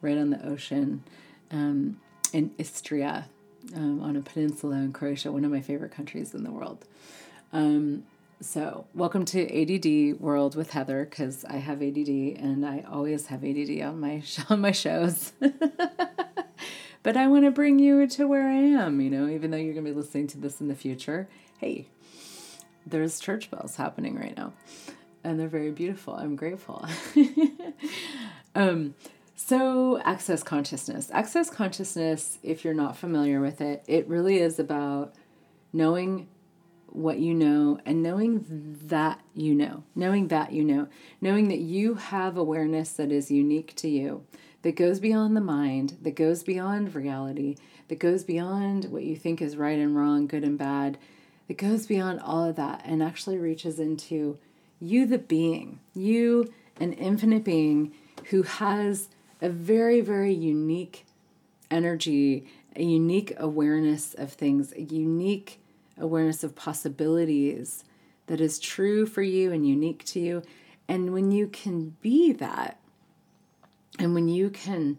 right 0.02 0.18
on 0.18 0.30
the 0.30 0.46
ocean 0.46 1.02
um, 1.50 1.98
in 2.32 2.50
Istria, 2.58 3.28
um, 3.74 4.02
on 4.02 4.16
a 4.16 4.20
peninsula 4.20 4.76
in 4.76 4.92
Croatia, 4.92 5.32
one 5.32 5.44
of 5.44 5.50
my 5.50 5.60
favorite 5.60 5.92
countries 5.92 6.34
in 6.34 6.44
the 6.44 6.50
world. 6.50 6.84
Um, 7.52 8.04
So, 8.42 8.86
welcome 8.92 9.24
to 9.26 9.40
ADD 9.40 10.20
World 10.20 10.56
with 10.56 10.72
Heather 10.72 11.06
because 11.06 11.42
I 11.46 11.56
have 11.56 11.80
ADD 11.82 12.08
and 12.08 12.66
I 12.66 12.84
always 12.86 13.28
have 13.28 13.42
ADD 13.42 13.80
on 13.80 13.98
my 13.98 14.22
on 14.50 14.60
my 14.60 14.72
shows. 14.72 15.32
but 17.02 17.16
I 17.16 17.28
want 17.28 17.46
to 17.46 17.50
bring 17.50 17.78
you 17.78 18.06
to 18.06 18.26
where 18.26 18.46
I 18.46 18.56
am, 18.56 19.00
you 19.00 19.08
know, 19.08 19.26
even 19.26 19.50
though 19.50 19.56
you're 19.56 19.72
going 19.72 19.86
to 19.86 19.90
be 19.90 19.96
listening 19.96 20.26
to 20.28 20.38
this 20.38 20.60
in 20.60 20.68
the 20.68 20.74
future. 20.74 21.28
Hey, 21.58 21.88
there's 22.86 23.20
church 23.20 23.50
bells 23.50 23.76
happening 23.76 24.16
right 24.16 24.36
now 24.36 24.52
and 25.24 25.40
they're 25.40 25.48
very 25.48 25.70
beautiful. 25.70 26.14
I'm 26.14 26.36
grateful. 26.36 26.86
um, 28.54 28.94
so, 29.34 29.98
access 30.02 30.42
consciousness. 30.42 31.10
Access 31.10 31.48
consciousness, 31.48 32.38
if 32.42 32.66
you're 32.66 32.74
not 32.74 32.98
familiar 32.98 33.40
with 33.40 33.62
it, 33.62 33.82
it 33.86 34.06
really 34.08 34.38
is 34.38 34.58
about 34.58 35.14
knowing 35.72 36.28
what 36.96 37.18
you 37.18 37.34
know 37.34 37.78
and 37.84 38.02
knowing 38.02 38.44
that 38.86 39.20
you 39.34 39.54
know, 39.54 39.84
knowing 39.94 40.28
that 40.28 40.52
you 40.52 40.64
know, 40.64 40.88
knowing 41.20 41.48
that 41.48 41.58
you 41.58 41.94
have 41.94 42.36
awareness 42.36 42.92
that 42.92 43.12
is 43.12 43.30
unique 43.30 43.74
to 43.76 43.88
you, 43.88 44.24
that 44.62 44.76
goes 44.76 44.98
beyond 44.98 45.36
the 45.36 45.40
mind, 45.40 45.96
that 46.02 46.16
goes 46.16 46.42
beyond 46.42 46.94
reality, 46.94 47.56
that 47.88 47.98
goes 47.98 48.24
beyond 48.24 48.86
what 48.86 49.04
you 49.04 49.14
think 49.14 49.40
is 49.40 49.56
right 49.56 49.78
and 49.78 49.96
wrong, 49.96 50.26
good 50.26 50.42
and 50.42 50.58
bad, 50.58 50.98
that 51.48 51.58
goes 51.58 51.86
beyond 51.86 52.20
all 52.20 52.44
of 52.44 52.56
that 52.56 52.82
and 52.84 53.02
actually 53.02 53.38
reaches 53.38 53.78
into 53.78 54.38
you, 54.80 55.06
the 55.06 55.18
being, 55.18 55.80
you, 55.94 56.52
an 56.80 56.92
infinite 56.94 57.44
being 57.44 57.92
who 58.30 58.42
has 58.42 59.08
a 59.40 59.48
very, 59.48 60.00
very 60.00 60.32
unique 60.32 61.04
energy, 61.70 62.46
a 62.74 62.82
unique 62.82 63.32
awareness 63.38 64.14
of 64.14 64.32
things, 64.32 64.72
a 64.72 64.82
unique 64.82 65.60
awareness 65.98 66.44
of 66.44 66.54
possibilities 66.54 67.84
that 68.26 68.40
is 68.40 68.58
true 68.58 69.06
for 69.06 69.22
you 69.22 69.52
and 69.52 69.66
unique 69.66 70.04
to 70.04 70.20
you. 70.20 70.42
And 70.88 71.12
when 71.12 71.30
you 71.32 71.46
can 71.46 71.96
be 72.00 72.32
that, 72.32 72.78
and 73.98 74.14
when 74.14 74.28
you 74.28 74.50
can 74.50 74.98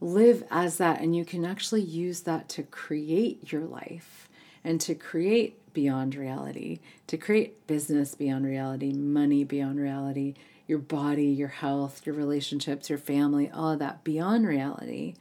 live 0.00 0.44
as 0.50 0.76
that, 0.78 1.00
and 1.00 1.16
you 1.16 1.24
can 1.24 1.44
actually 1.44 1.82
use 1.82 2.20
that 2.22 2.48
to 2.50 2.62
create 2.62 3.50
your 3.52 3.64
life 3.64 4.28
and 4.62 4.80
to 4.80 4.94
create 4.94 5.72
beyond 5.72 6.14
reality, 6.14 6.80
to 7.06 7.16
create 7.16 7.66
business 7.66 8.14
beyond 8.14 8.44
reality, 8.44 8.92
money 8.92 9.44
beyond 9.44 9.78
reality, 9.78 10.34
your 10.66 10.78
body, 10.78 11.26
your 11.26 11.48
health, 11.48 12.04
your 12.04 12.14
relationships, 12.14 12.90
your 12.90 12.98
family, 12.98 13.50
all 13.50 13.70
of 13.70 13.78
that 13.78 14.02
beyond 14.02 14.46
reality. 14.46 15.14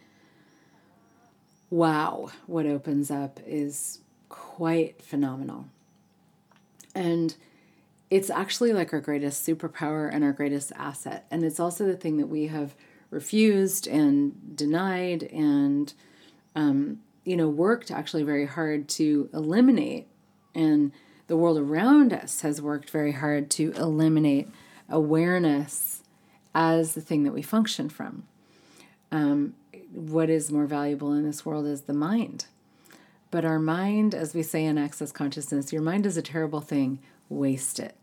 Wow, 1.70 2.32
what 2.48 2.66
opens 2.66 3.12
up 3.12 3.40
is 3.46 4.00
quite 4.30 5.02
phenomenal. 5.02 5.66
And 6.94 7.36
it's 8.10 8.30
actually 8.30 8.74
like 8.74 8.94
our 8.94 9.02
greatest 9.02 9.46
superpower 9.46 10.10
and 10.14 10.24
our 10.24 10.32
greatest 10.32 10.72
asset. 10.76 11.26
And 11.32 11.44
it's 11.44 11.60
also 11.60 11.86
the 11.86 11.98
thing 11.98 12.18
that 12.18 12.28
we 12.28 12.48
have 12.48 12.76
refused 13.10 13.88
and 13.88 14.56
denied 14.56 15.24
and, 15.24 15.94
um, 16.56 17.00
you 17.24 17.36
know, 17.36 17.50
worked 17.50 17.92
actually 17.92 18.24
very 18.24 18.46
hard 18.46 18.88
to 18.90 19.30
eliminate. 19.34 20.08
And 20.54 20.92
the 21.28 21.36
world 21.36 21.58
around 21.58 22.14
us 22.14 22.42
has 22.42 22.62
worked 22.62 22.90
very 22.90 23.14
hard 23.14 23.50
to 23.52 23.72
eliminate 23.74 24.50
awareness 24.90 26.04
as 26.54 26.94
the 26.94 27.02
thing 27.02 27.24
that 27.24 27.34
we 27.34 27.42
function 27.42 27.90
from. 27.90 28.24
Um, 29.12 29.56
what 29.92 30.30
is 30.30 30.52
more 30.52 30.66
valuable 30.66 31.14
in 31.14 31.26
this 31.26 31.46
world 31.46 31.66
is 31.66 31.82
the 31.82 31.94
mind. 31.94 32.46
But 33.36 33.44
our 33.44 33.60
mind, 33.60 34.16
as 34.16 34.34
we 34.34 34.44
say 34.44 34.64
in 34.64 34.78
Access 34.78 35.12
Consciousness, 35.12 35.74
your 35.74 35.82
mind 35.82 36.06
is 36.06 36.16
a 36.16 36.22
terrible 36.22 36.62
thing. 36.62 37.00
Waste 37.28 37.82
it. 37.82 37.98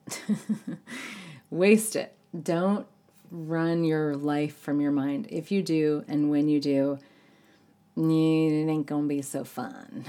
Waste 1.50 1.96
it. 1.96 2.14
Don't 2.38 2.86
run 3.30 3.82
your 3.82 4.14
life 4.14 4.54
from 4.54 4.82
your 4.82 4.90
mind. 4.90 5.28
If 5.30 5.50
you 5.50 5.62
do, 5.62 6.04
and 6.06 6.30
when 6.30 6.50
you 6.50 6.60
do, 6.60 6.98
it 7.96 8.68
ain't 8.68 8.84
gonna 8.84 9.06
be 9.06 9.22
so 9.22 9.42
fun. 9.42 10.04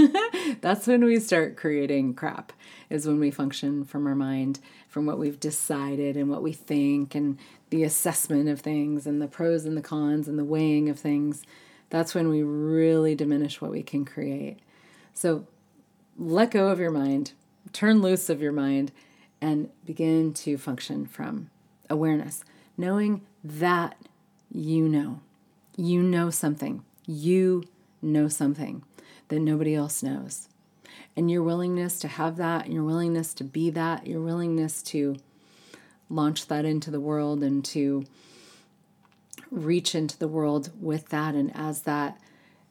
That's 0.62 0.86
when 0.86 1.04
we 1.04 1.20
start 1.20 1.58
creating 1.58 2.14
crap, 2.14 2.54
is 2.88 3.06
when 3.06 3.20
we 3.20 3.30
function 3.30 3.84
from 3.84 4.06
our 4.06 4.14
mind, 4.14 4.58
from 4.88 5.04
what 5.04 5.18
we've 5.18 5.38
decided 5.38 6.16
and 6.16 6.30
what 6.30 6.42
we 6.42 6.54
think, 6.54 7.14
and 7.14 7.38
the 7.68 7.84
assessment 7.84 8.48
of 8.48 8.60
things, 8.60 9.06
and 9.06 9.20
the 9.20 9.28
pros 9.28 9.66
and 9.66 9.76
the 9.76 9.82
cons, 9.82 10.28
and 10.28 10.38
the 10.38 10.46
weighing 10.46 10.88
of 10.88 10.98
things 10.98 11.42
that's 11.92 12.14
when 12.14 12.30
we 12.30 12.42
really 12.42 13.14
diminish 13.14 13.60
what 13.60 13.70
we 13.70 13.82
can 13.82 14.06
create. 14.06 14.60
So 15.12 15.46
let 16.18 16.50
go 16.50 16.68
of 16.68 16.80
your 16.80 16.90
mind, 16.90 17.32
turn 17.74 18.00
loose 18.00 18.30
of 18.30 18.40
your 18.40 18.50
mind, 18.50 18.92
and 19.42 19.68
begin 19.84 20.32
to 20.32 20.56
function 20.56 21.04
from 21.04 21.50
awareness, 21.90 22.44
knowing 22.78 23.20
that 23.44 23.98
you 24.50 24.88
know. 24.88 25.20
You 25.76 26.02
know 26.02 26.30
something. 26.30 26.82
You 27.06 27.64
know 28.00 28.26
something 28.26 28.84
that 29.28 29.40
nobody 29.40 29.74
else 29.74 30.02
knows. 30.02 30.48
And 31.14 31.30
your 31.30 31.42
willingness 31.42 31.98
to 32.00 32.08
have 32.08 32.36
that, 32.36 32.72
your 32.72 32.84
willingness 32.84 33.34
to 33.34 33.44
be 33.44 33.68
that, 33.68 34.06
your 34.06 34.22
willingness 34.22 34.82
to 34.84 35.16
launch 36.08 36.46
that 36.46 36.64
into 36.64 36.90
the 36.90 37.00
world 37.00 37.42
and 37.42 37.62
to 37.66 38.06
reach 39.52 39.94
into 39.94 40.18
the 40.18 40.26
world 40.28 40.70
with 40.80 41.10
that 41.10 41.34
and 41.34 41.54
as 41.54 41.82
that 41.82 42.18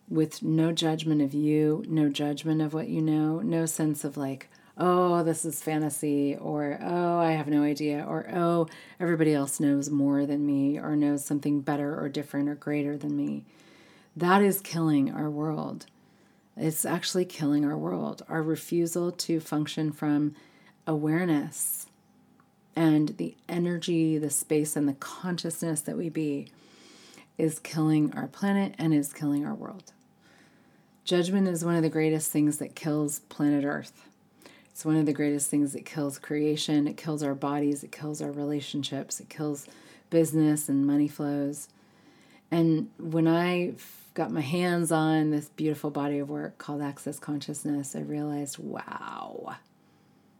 with 0.09 0.43
no 0.43 0.73
judgment 0.73 1.21
of 1.21 1.33
you, 1.33 1.85
no 1.87 2.09
judgment 2.09 2.61
of 2.61 2.73
what 2.73 2.89
you 2.89 3.01
know, 3.01 3.39
no 3.39 3.65
sense 3.65 4.03
of 4.03 4.17
like, 4.17 4.49
oh, 4.77 5.23
this 5.23 5.45
is 5.45 5.61
fantasy, 5.61 6.35
or 6.35 6.77
oh, 6.81 7.19
I 7.19 7.31
have 7.33 7.47
no 7.47 7.63
idea, 7.63 8.03
or 8.05 8.27
oh, 8.33 8.67
everybody 8.99 9.33
else 9.33 9.59
knows 9.59 9.89
more 9.89 10.25
than 10.25 10.45
me, 10.45 10.79
or 10.79 10.95
knows 10.95 11.23
something 11.23 11.61
better 11.61 11.97
or 11.97 12.09
different 12.09 12.49
or 12.49 12.55
greater 12.55 12.97
than 12.97 13.15
me. 13.15 13.45
That 14.15 14.41
is 14.41 14.59
killing 14.59 15.11
our 15.11 15.29
world. 15.29 15.85
It's 16.57 16.83
actually 16.83 17.25
killing 17.25 17.63
our 17.63 17.77
world. 17.77 18.23
Our 18.27 18.43
refusal 18.43 19.11
to 19.11 19.39
function 19.39 19.91
from 19.91 20.35
awareness 20.85 21.85
and 22.75 23.09
the 23.17 23.35
energy, 23.47 24.17
the 24.17 24.29
space, 24.29 24.75
and 24.75 24.89
the 24.89 24.93
consciousness 24.93 25.81
that 25.81 25.95
we 25.95 26.09
be 26.09 26.47
is 27.37 27.59
killing 27.59 28.13
our 28.13 28.27
planet 28.27 28.75
and 28.77 28.93
is 28.93 29.13
killing 29.13 29.45
our 29.45 29.53
world. 29.53 29.93
Judgment 31.03 31.47
is 31.47 31.65
one 31.65 31.75
of 31.75 31.81
the 31.81 31.89
greatest 31.89 32.31
things 32.31 32.57
that 32.57 32.75
kills 32.75 33.19
planet 33.19 33.65
Earth. 33.65 34.07
It's 34.71 34.85
one 34.85 34.95
of 34.95 35.05
the 35.05 35.13
greatest 35.13 35.49
things 35.49 35.73
that 35.73 35.85
kills 35.85 36.17
creation. 36.17 36.87
It 36.87 36.97
kills 36.97 37.23
our 37.23 37.35
bodies. 37.35 37.83
It 37.83 37.91
kills 37.91 38.21
our 38.21 38.31
relationships. 38.31 39.19
It 39.19 39.29
kills 39.29 39.67
business 40.09 40.69
and 40.69 40.85
money 40.85 41.07
flows. 41.07 41.67
And 42.51 42.89
when 42.97 43.27
I 43.27 43.73
got 44.13 44.31
my 44.31 44.41
hands 44.41 44.91
on 44.91 45.31
this 45.31 45.49
beautiful 45.49 45.89
body 45.89 46.19
of 46.19 46.29
work 46.29 46.57
called 46.57 46.81
Access 46.81 47.17
Consciousness, 47.17 47.95
I 47.95 48.01
realized 48.01 48.57
wow, 48.59 49.55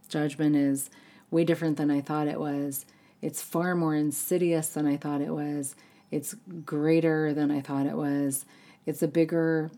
judgment 0.10 0.56
is 0.56 0.90
way 1.30 1.46
different 1.46 1.78
than 1.78 1.90
I 1.90 2.02
thought 2.02 2.28
it 2.28 2.40
was. 2.40 2.86
It's 3.22 3.42
far 3.42 3.76
more 3.76 3.96
insidious 3.96 4.70
than 4.70 4.86
I 4.86 4.98
thought 4.98 5.22
it 5.22 5.34
was. 5.34 5.76
It's 6.12 6.36
greater 6.66 7.34
than 7.34 7.50
I 7.50 7.62
thought 7.62 7.86
it 7.86 7.96
was. 7.96 8.46
It's 8.86 9.02
a 9.02 9.08
bigger, 9.08 9.72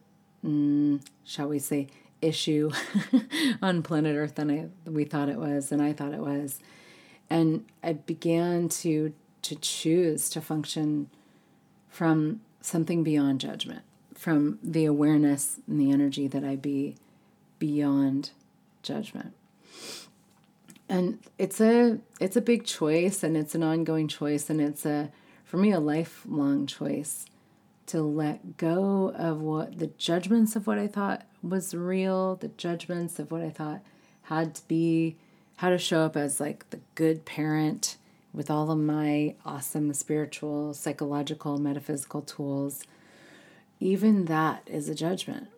mm, 0.43 1.01
shall 1.23 1.47
we 1.47 1.59
say, 1.59 1.87
issue 2.21 2.71
on 3.61 3.83
planet 3.83 4.15
Earth 4.15 4.35
than 4.35 4.49
I, 4.49 4.89
we 4.89 5.05
thought 5.05 5.29
it 5.29 5.37
was, 5.37 5.71
and 5.71 5.81
I 5.81 5.93
thought 5.93 6.13
it 6.13 6.21
was. 6.21 6.59
And 7.29 7.65
I 7.83 7.93
began 7.93 8.69
to 8.69 9.13
to 9.43 9.55
choose 9.55 10.29
to 10.29 10.39
function 10.39 11.09
from 11.89 12.39
something 12.61 13.03
beyond 13.03 13.41
judgment, 13.41 13.81
from 14.15 14.57
the 14.63 14.85
awareness 14.85 15.59
and 15.67 15.79
the 15.79 15.91
energy 15.91 16.27
that 16.29 16.45
I 16.45 16.55
be 16.55 16.95
beyond 17.59 18.31
judgment. 18.81 19.33
And 20.89 21.19
it's 21.37 21.59
a 21.59 21.99
it's 22.19 22.35
a 22.35 22.41
big 22.41 22.65
choice 22.65 23.23
and 23.23 23.35
it's 23.35 23.53
an 23.53 23.63
ongoing 23.63 24.07
choice 24.07 24.49
and 24.49 24.61
it's 24.61 24.85
a 24.85 25.11
for 25.53 25.57
me, 25.57 25.71
a 25.71 25.79
lifelong 25.79 26.65
choice 26.65 27.27
to 27.85 28.01
let 28.01 28.57
go 28.57 29.13
of 29.15 29.39
what 29.39 29.77
the 29.77 29.91
judgments 29.99 30.55
of 30.55 30.65
what 30.65 30.79
I 30.79 30.87
thought 30.87 31.27
was 31.43 31.75
real, 31.75 32.37
the 32.37 32.47
judgments 32.47 33.19
of 33.19 33.29
what 33.29 33.43
I 33.43 33.51
thought 33.51 33.81
had 34.23 34.55
to 34.55 34.67
be, 34.67 35.15
how 35.57 35.69
to 35.69 35.77
show 35.77 35.99
up 35.99 36.17
as 36.17 36.39
like 36.39 36.67
the 36.71 36.79
good 36.95 37.23
parent 37.23 37.97
with 38.33 38.49
all 38.49 38.71
of 38.71 38.79
my 38.79 39.35
awesome 39.45 39.93
spiritual, 39.93 40.73
psychological, 40.73 41.59
metaphysical 41.59 42.23
tools. 42.23 42.81
Even 43.79 44.25
that 44.25 44.63
is 44.65 44.89
a 44.89 44.95
judgment. 44.95 45.49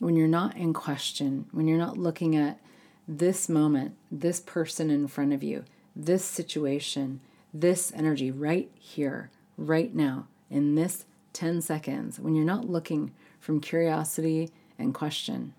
When 0.00 0.16
you're 0.16 0.26
not 0.26 0.56
in 0.56 0.72
question, 0.72 1.46
when 1.52 1.68
you're 1.68 1.78
not 1.78 1.96
looking 1.96 2.34
at 2.34 2.58
this 3.06 3.48
moment, 3.48 3.94
this 4.10 4.40
person 4.40 4.90
in 4.90 5.06
front 5.06 5.32
of 5.32 5.44
you, 5.44 5.62
this 5.94 6.24
situation, 6.24 7.20
this 7.52 7.92
energy 7.94 8.30
right 8.30 8.70
here, 8.74 9.30
right 9.56 9.94
now, 9.94 10.26
in 10.50 10.74
this 10.74 11.04
10 11.32 11.62
seconds, 11.62 12.18
when 12.18 12.34
you're 12.34 12.44
not 12.44 12.68
looking 12.68 13.12
from 13.40 13.60
curiosity 13.60 14.50
and 14.78 14.94
question 14.94 15.54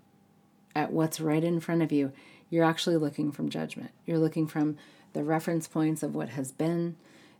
at 0.74 0.92
what's 0.92 1.20
right 1.20 1.42
in 1.42 1.60
front 1.60 1.82
of 1.82 1.92
you, 1.92 2.12
you're 2.48 2.64
actually 2.64 2.96
looking 2.96 3.32
from 3.32 3.48
judgment. 3.48 3.90
You're 4.06 4.18
looking 4.18 4.46
from 4.46 4.76
the 5.12 5.22
reference 5.22 5.66
points 5.66 6.02
of 6.02 6.14
what 6.14 6.30
has 6.30 6.52
been, 6.52 6.96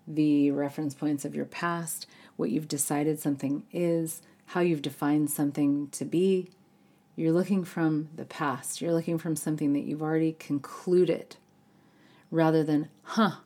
the 0.07 0.51
reference 0.51 0.95
points 0.95 1.25
of 1.25 1.35
your 1.35 1.45
past, 1.45 2.07
what 2.37 2.51
you've 2.51 2.69
decided 2.69 3.19
something 3.19 3.65
is, 3.73 4.23
how 4.47 4.61
you've 4.61 4.83
defined 4.83 5.31
something 5.31 5.89
to 5.89 6.05
be. 6.05 6.51
You're 7.15 7.33
looking 7.33 7.65
from 7.65 8.09
the 8.17 8.25
past. 8.25 8.81
You're 8.81 8.93
looking 8.93 9.19
from 9.19 9.37
something 9.37 9.73
that 9.75 9.85
you've 9.85 10.03
already 10.03 10.33
concluded 10.39 11.37
rather 12.31 12.65
than, 12.65 12.89
huh, 13.03 13.37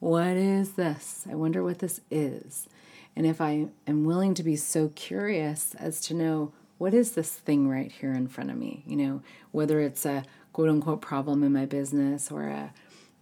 what 0.00 0.36
is 0.36 0.72
this? 0.72 1.26
I 1.30 1.34
wonder 1.34 1.62
what 1.62 1.78
this 1.78 2.00
is. 2.10 2.68
And 3.14 3.26
if 3.26 3.40
I 3.40 3.68
am 3.86 4.04
willing 4.04 4.34
to 4.34 4.42
be 4.42 4.56
so 4.56 4.88
curious 4.94 5.74
as 5.76 6.00
to 6.02 6.14
know 6.14 6.52
what 6.78 6.92
is 6.92 7.12
this 7.12 7.32
thing 7.32 7.68
right 7.68 7.90
here 7.90 8.12
in 8.12 8.28
front 8.28 8.50
of 8.50 8.56
me, 8.56 8.84
you 8.86 8.96
know, 8.96 9.22
whether 9.52 9.80
it's 9.80 10.04
a 10.04 10.24
quote 10.52 10.68
unquote 10.68 11.00
problem 11.00 11.42
in 11.42 11.52
my 11.52 11.64
business 11.64 12.30
or 12.30 12.48
a 12.48 12.72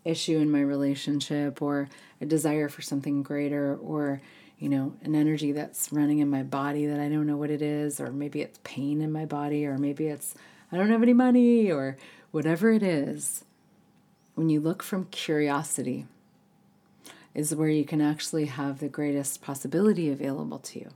issue 0.05 0.39
in 0.39 0.51
my 0.51 0.61
relationship 0.61 1.63
or 1.63 1.89
a 2.21 2.27
desire 2.27 2.69
for 2.69 2.83
something 2.83 3.23
greater 3.23 3.77
or 3.77 4.21
you 4.59 4.69
know 4.69 4.95
an 5.03 5.15
energy 5.15 5.51
that's 5.53 5.93
running 5.93 6.19
in 6.19 6.29
my 6.29 6.43
body 6.43 6.87
that 6.87 7.01
I 7.01 7.09
don't 7.09 7.27
know 7.27 7.37
what 7.37 7.51
it 7.51 7.63
is 7.63 8.01
or 8.01 8.13
maybe 8.13 8.43
it's 8.43 8.59
pain 8.65 9.01
in 9.01 9.11
my 9.11 9.25
body 9.25 9.67
or 9.67 9.79
maybe 9.79 10.09
it's 10.09 10.35
I 10.71 10.77
don't 10.77 10.91
have 10.91 11.03
any 11.03 11.15
money 11.15 11.71
or 11.71 11.97
whatever 12.31 12.71
it 12.71 12.83
is 12.83 13.45
when 14.35 14.51
you 14.51 14.61
look 14.61 14.83
from 14.83 15.07
curiosity 15.07 16.07
is 17.35 17.55
where 17.55 17.69
you 17.69 17.85
can 17.85 18.01
actually 18.01 18.47
have 18.47 18.79
the 18.79 18.89
greatest 18.89 19.43
possibility 19.43 20.11
available 20.11 20.59
to 20.59 20.79
you. 20.79 20.91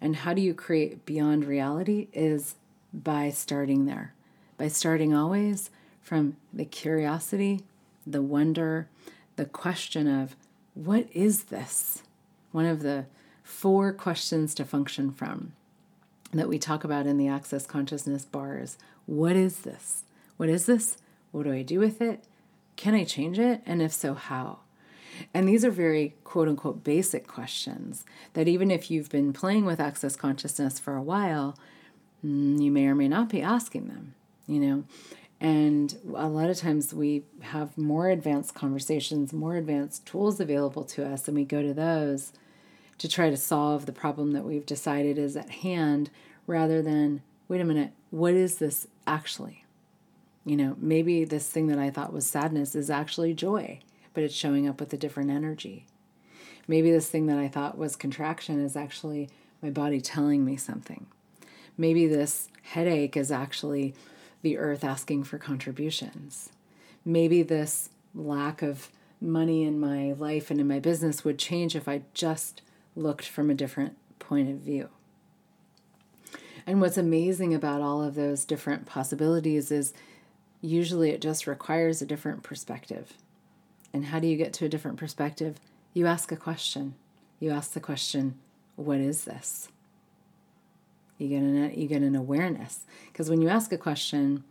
And 0.00 0.16
how 0.16 0.34
do 0.34 0.42
you 0.42 0.54
create 0.54 1.06
beyond 1.06 1.44
reality 1.44 2.08
is 2.12 2.56
by 2.92 3.30
starting 3.30 3.86
there, 3.86 4.12
by 4.58 4.68
starting 4.68 5.14
always 5.14 5.70
from 6.02 6.36
the 6.52 6.64
curiosity, 6.64 7.62
the 8.06 8.22
wonder, 8.22 8.88
the 9.36 9.46
question 9.46 10.06
of 10.06 10.36
what 10.74 11.08
is 11.12 11.44
this? 11.44 12.02
One 12.52 12.66
of 12.66 12.82
the 12.82 13.06
four 13.42 13.92
questions 13.92 14.54
to 14.54 14.64
function 14.64 15.10
from 15.10 15.52
that 16.32 16.48
we 16.48 16.58
talk 16.58 16.84
about 16.84 17.06
in 17.06 17.16
the 17.16 17.28
Access 17.28 17.66
Consciousness 17.66 18.24
bars. 18.24 18.76
What 19.06 19.36
is 19.36 19.60
this? 19.60 20.04
What 20.36 20.48
is 20.48 20.66
this? 20.66 20.98
What 21.32 21.44
do 21.44 21.52
I 21.52 21.62
do 21.62 21.78
with 21.78 22.00
it? 22.02 22.24
Can 22.76 22.94
I 22.94 23.04
change 23.04 23.38
it? 23.38 23.62
And 23.64 23.80
if 23.80 23.92
so, 23.92 24.14
how? 24.14 24.58
And 25.32 25.48
these 25.48 25.64
are 25.64 25.70
very 25.70 26.14
quote 26.24 26.48
unquote 26.48 26.84
basic 26.84 27.26
questions 27.26 28.04
that 28.34 28.48
even 28.48 28.70
if 28.70 28.90
you've 28.90 29.10
been 29.10 29.32
playing 29.32 29.64
with 29.64 29.80
access 29.80 30.16
consciousness 30.16 30.78
for 30.78 30.96
a 30.96 31.02
while, 31.02 31.56
mm, 32.24 32.60
you 32.62 32.70
may 32.70 32.86
or 32.86 32.94
may 32.94 33.08
not 33.08 33.28
be 33.28 33.42
asking 33.42 33.88
them, 33.88 34.14
you 34.46 34.60
know. 34.60 34.84
And 35.40 35.98
a 36.14 36.28
lot 36.28 36.48
of 36.48 36.56
times 36.56 36.94
we 36.94 37.24
have 37.42 37.76
more 37.76 38.08
advanced 38.08 38.54
conversations, 38.54 39.32
more 39.32 39.56
advanced 39.56 40.06
tools 40.06 40.40
available 40.40 40.84
to 40.84 41.06
us, 41.06 41.28
and 41.28 41.36
we 41.36 41.44
go 41.44 41.60
to 41.62 41.74
those 41.74 42.32
to 42.98 43.08
try 43.08 43.28
to 43.28 43.36
solve 43.36 43.84
the 43.84 43.92
problem 43.92 44.32
that 44.32 44.44
we've 44.44 44.64
decided 44.64 45.18
is 45.18 45.36
at 45.36 45.50
hand 45.50 46.08
rather 46.46 46.80
than, 46.80 47.20
wait 47.48 47.60
a 47.60 47.64
minute, 47.64 47.92
what 48.10 48.32
is 48.32 48.56
this 48.56 48.86
actually? 49.06 49.64
You 50.46 50.56
know, 50.56 50.76
maybe 50.78 51.24
this 51.24 51.48
thing 51.48 51.66
that 51.66 51.78
I 51.78 51.90
thought 51.90 52.12
was 52.12 52.26
sadness 52.26 52.74
is 52.74 52.88
actually 52.88 53.34
joy 53.34 53.80
but 54.16 54.24
it's 54.24 54.34
showing 54.34 54.66
up 54.66 54.80
with 54.80 54.90
a 54.94 54.96
different 54.96 55.28
energy. 55.28 55.84
Maybe 56.66 56.90
this 56.90 57.10
thing 57.10 57.26
that 57.26 57.36
I 57.36 57.48
thought 57.48 57.76
was 57.76 57.96
contraction 57.96 58.64
is 58.64 58.74
actually 58.74 59.28
my 59.60 59.68
body 59.68 60.00
telling 60.00 60.42
me 60.42 60.56
something. 60.56 61.04
Maybe 61.76 62.06
this 62.06 62.48
headache 62.62 63.14
is 63.14 63.30
actually 63.30 63.94
the 64.40 64.56
earth 64.56 64.84
asking 64.84 65.24
for 65.24 65.36
contributions. 65.36 66.48
Maybe 67.04 67.42
this 67.42 67.90
lack 68.14 68.62
of 68.62 68.88
money 69.20 69.64
in 69.64 69.78
my 69.78 70.12
life 70.12 70.50
and 70.50 70.60
in 70.60 70.66
my 70.66 70.80
business 70.80 71.22
would 71.22 71.38
change 71.38 71.76
if 71.76 71.86
I 71.86 72.00
just 72.14 72.62
looked 72.94 73.28
from 73.28 73.50
a 73.50 73.54
different 73.54 73.98
point 74.18 74.48
of 74.48 74.56
view. 74.56 74.88
And 76.66 76.80
what's 76.80 76.96
amazing 76.96 77.52
about 77.52 77.82
all 77.82 78.02
of 78.02 78.14
those 78.14 78.46
different 78.46 78.86
possibilities 78.86 79.70
is 79.70 79.92
usually 80.62 81.10
it 81.10 81.20
just 81.20 81.46
requires 81.46 82.00
a 82.00 82.06
different 82.06 82.42
perspective. 82.42 83.12
And 83.96 84.04
how 84.04 84.20
do 84.20 84.26
you 84.26 84.36
get 84.36 84.52
to 84.52 84.66
a 84.66 84.68
different 84.68 84.98
perspective? 84.98 85.56
You 85.94 86.06
ask 86.06 86.30
a 86.30 86.36
question. 86.36 86.96
You 87.40 87.50
ask 87.50 87.72
the 87.72 87.80
question, 87.80 88.38
what 88.76 88.98
is 88.98 89.24
this? 89.24 89.70
You 91.16 91.28
get 91.28 91.42
an 91.42 91.80
you 91.80 91.88
get 91.88 92.02
an 92.02 92.14
awareness 92.14 92.80
because 93.10 93.30
when 93.30 93.40
you 93.40 93.48
ask 93.48 93.72
a 93.72 93.78
question, 93.78 94.44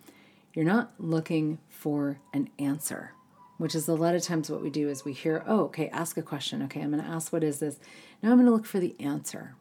you're 0.56 0.66
not 0.66 0.94
looking 0.98 1.60
for 1.70 2.18
an 2.34 2.50
answer, 2.58 3.12
which 3.60 3.76
is 3.76 3.88
a 3.88 3.94
lot 3.94 4.16
of 4.16 4.24
times 4.24 4.50
what 4.50 4.64
we 4.64 4.72
do 4.72 4.90
is 4.90 5.06
we 5.06 5.14
hear, 5.14 5.44
"Oh, 5.46 5.66
okay, 5.66 5.90
ask 5.90 6.18
a 6.18 6.24
question. 6.24 6.64
Okay, 6.64 6.82
I'm 6.82 6.90
going 6.90 7.04
to 7.04 7.08
ask 7.08 7.32
what 7.32 7.44
is 7.44 7.60
this?" 7.60 7.78
Now 8.24 8.32
I'm 8.32 8.38
going 8.38 8.48
to 8.48 8.52
look 8.52 8.66
for 8.66 8.80
the 8.80 8.96
answer. 9.00 9.54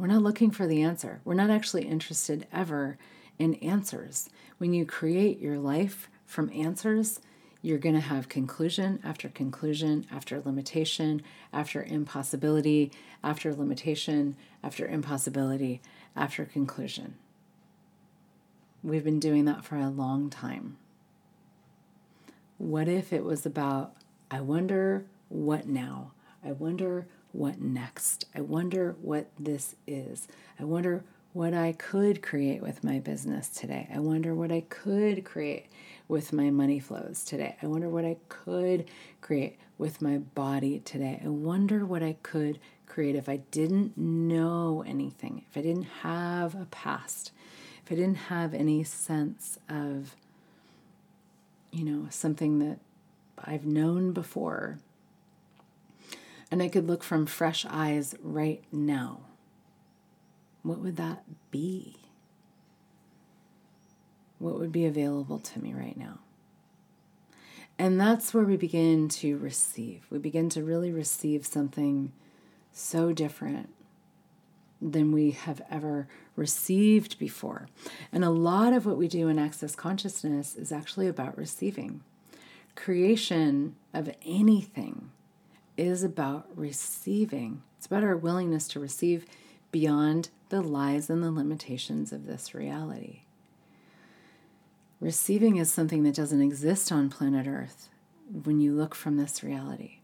We're 0.00 0.08
not 0.08 0.24
looking 0.24 0.50
for 0.50 0.66
the 0.66 0.82
answer. 0.82 1.20
We're 1.24 1.34
not 1.34 1.50
actually 1.50 1.84
interested 1.84 2.48
ever 2.52 2.98
in 3.38 3.54
answers. 3.54 4.28
When 4.58 4.74
you 4.74 4.84
create 4.84 5.38
your 5.38 5.60
life 5.60 6.10
from 6.24 6.50
answers, 6.50 7.20
you're 7.66 7.78
going 7.78 7.96
to 7.96 8.00
have 8.00 8.28
conclusion 8.28 9.00
after 9.02 9.28
conclusion 9.28 10.06
after 10.08 10.40
limitation 10.40 11.20
after 11.52 11.82
impossibility 11.82 12.92
after 13.24 13.52
limitation 13.52 14.36
after 14.62 14.86
impossibility 14.86 15.82
after 16.14 16.44
conclusion. 16.44 17.16
We've 18.84 19.02
been 19.02 19.18
doing 19.18 19.46
that 19.46 19.64
for 19.64 19.74
a 19.74 19.88
long 19.88 20.30
time. 20.30 20.76
What 22.56 22.86
if 22.86 23.12
it 23.12 23.24
was 23.24 23.44
about, 23.44 23.94
I 24.30 24.42
wonder 24.42 25.04
what 25.28 25.66
now? 25.66 26.12
I 26.44 26.52
wonder 26.52 27.08
what 27.32 27.60
next? 27.60 28.26
I 28.32 28.42
wonder 28.42 28.94
what 29.02 29.26
this 29.40 29.74
is. 29.88 30.28
I 30.60 30.62
wonder 30.62 31.02
what 31.32 31.52
I 31.52 31.72
could 31.72 32.22
create 32.22 32.62
with 32.62 32.84
my 32.84 33.00
business 33.00 33.48
today. 33.48 33.88
I 33.92 33.98
wonder 33.98 34.36
what 34.36 34.52
I 34.52 34.60
could 34.60 35.24
create 35.24 35.66
with 36.08 36.32
my 36.32 36.50
money 36.50 36.78
flows 36.78 37.24
today. 37.24 37.56
I 37.62 37.66
wonder 37.66 37.88
what 37.88 38.04
I 38.04 38.16
could 38.28 38.88
create 39.20 39.58
with 39.78 40.00
my 40.00 40.18
body 40.18 40.80
today. 40.80 41.20
I 41.24 41.28
wonder 41.28 41.84
what 41.84 42.02
I 42.02 42.16
could 42.22 42.58
create 42.86 43.16
if 43.16 43.28
I 43.28 43.38
didn't 43.50 43.96
know 43.96 44.84
anything, 44.86 45.44
if 45.50 45.56
I 45.56 45.62
didn't 45.62 45.88
have 46.02 46.54
a 46.54 46.66
past, 46.66 47.32
if 47.84 47.92
I 47.92 47.94
didn't 47.96 48.16
have 48.16 48.54
any 48.54 48.84
sense 48.84 49.58
of, 49.68 50.14
you 51.72 51.84
know, 51.84 52.06
something 52.10 52.58
that 52.60 52.78
I've 53.38 53.66
known 53.66 54.12
before. 54.12 54.78
And 56.50 56.62
I 56.62 56.68
could 56.68 56.86
look 56.86 57.02
from 57.02 57.26
fresh 57.26 57.66
eyes 57.68 58.14
right 58.22 58.62
now. 58.70 59.20
What 60.62 60.78
would 60.78 60.96
that 60.96 61.24
be? 61.50 61.96
What 64.38 64.58
would 64.58 64.72
be 64.72 64.84
available 64.84 65.38
to 65.38 65.62
me 65.62 65.72
right 65.72 65.96
now. 65.96 66.18
And 67.78 68.00
that's 68.00 68.32
where 68.32 68.44
we 68.44 68.56
begin 68.56 69.08
to 69.08 69.36
receive. 69.36 70.06
We 70.10 70.18
begin 70.18 70.48
to 70.50 70.62
really 70.62 70.90
receive 70.90 71.46
something 71.46 72.12
so 72.72 73.12
different 73.12 73.70
than 74.80 75.12
we 75.12 75.30
have 75.32 75.62
ever 75.70 76.08
received 76.36 77.18
before. 77.18 77.68
And 78.12 78.24
a 78.24 78.30
lot 78.30 78.72
of 78.72 78.86
what 78.86 78.96
we 78.96 79.08
do 79.08 79.28
in 79.28 79.38
Access 79.38 79.74
Consciousness 79.74 80.54
is 80.54 80.72
actually 80.72 81.06
about 81.06 81.36
receiving. 81.36 82.02
Creation 82.74 83.74
of 83.94 84.10
anything 84.24 85.10
is 85.76 86.02
about 86.02 86.46
receiving, 86.54 87.62
it's 87.76 87.86
about 87.86 88.04
our 88.04 88.16
willingness 88.16 88.68
to 88.68 88.80
receive 88.80 89.26
beyond 89.70 90.30
the 90.48 90.62
lies 90.62 91.10
and 91.10 91.22
the 91.22 91.30
limitations 91.30 92.12
of 92.12 92.26
this 92.26 92.54
reality. 92.54 93.22
Receiving 95.00 95.56
is 95.56 95.70
something 95.70 96.04
that 96.04 96.14
doesn't 96.14 96.40
exist 96.40 96.90
on 96.90 97.10
planet 97.10 97.46
Earth 97.46 97.90
when 98.44 98.60
you 98.60 98.72
look 98.72 98.94
from 98.94 99.18
this 99.18 99.44
reality. 99.44 99.98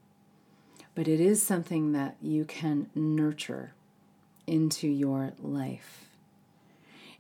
But 0.94 1.08
it 1.08 1.18
is 1.18 1.42
something 1.42 1.92
that 1.92 2.16
you 2.20 2.44
can 2.44 2.90
nurture 2.94 3.72
into 4.46 4.86
your 4.86 5.32
life. 5.40 6.10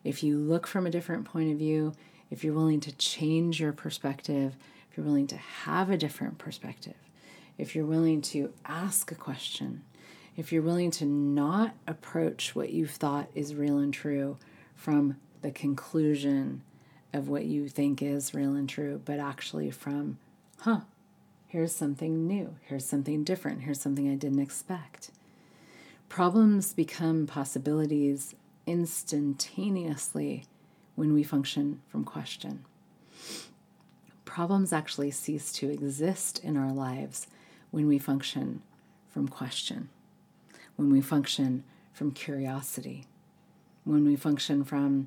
If 0.04 0.22
you 0.22 0.36
look 0.36 0.66
from 0.66 0.86
a 0.86 0.90
different 0.90 1.24
point 1.24 1.50
of 1.50 1.56
view, 1.56 1.94
if 2.30 2.44
you're 2.44 2.52
willing 2.52 2.80
to 2.80 2.92
change 2.92 3.60
your 3.60 3.72
perspective, 3.72 4.54
if 4.90 4.96
you're 4.96 5.06
willing 5.06 5.28
to 5.28 5.36
have 5.36 5.88
a 5.88 5.96
different 5.96 6.36
perspective, 6.36 6.96
if 7.56 7.74
you're 7.74 7.86
willing 7.86 8.20
to 8.22 8.52
ask 8.66 9.10
a 9.10 9.14
question, 9.14 9.82
if 10.36 10.52
you're 10.52 10.62
willing 10.62 10.90
to 10.90 11.06
not 11.06 11.74
approach 11.86 12.54
what 12.54 12.70
you've 12.70 12.90
thought 12.90 13.28
is 13.34 13.54
real 13.54 13.78
and 13.78 13.94
true 13.94 14.36
from 14.74 15.16
the 15.40 15.50
conclusion 15.50 16.62
of 17.12 17.28
what 17.28 17.44
you 17.44 17.68
think 17.68 18.02
is 18.02 18.34
real 18.34 18.54
and 18.54 18.68
true, 18.68 19.00
but 19.04 19.18
actually 19.18 19.70
from, 19.70 20.18
huh, 20.60 20.80
here's 21.48 21.74
something 21.74 22.26
new, 22.26 22.56
here's 22.62 22.84
something 22.86 23.24
different, 23.24 23.62
here's 23.62 23.80
something 23.80 24.10
I 24.10 24.14
didn't 24.14 24.38
expect. 24.40 25.10
Problems 26.08 26.72
become 26.72 27.26
possibilities 27.26 28.34
instantaneously 28.66 30.44
when 30.94 31.12
we 31.12 31.22
function 31.22 31.80
from 31.88 32.04
question. 32.04 32.64
problems 34.24 34.72
actually 34.72 35.10
cease 35.10 35.52
to 35.52 35.68
exist 35.70 36.38
in 36.42 36.56
our 36.56 36.72
lives 36.72 37.26
when 37.70 37.86
we 37.86 37.98
function 37.98 38.62
from 39.10 39.28
question, 39.28 39.88
when 40.76 40.90
we 40.90 41.00
function 41.02 41.64
from 41.92 42.10
curiosity, 42.12 43.04
when 43.84 44.04
we 44.06 44.16
function 44.16 44.64
from 44.64 45.06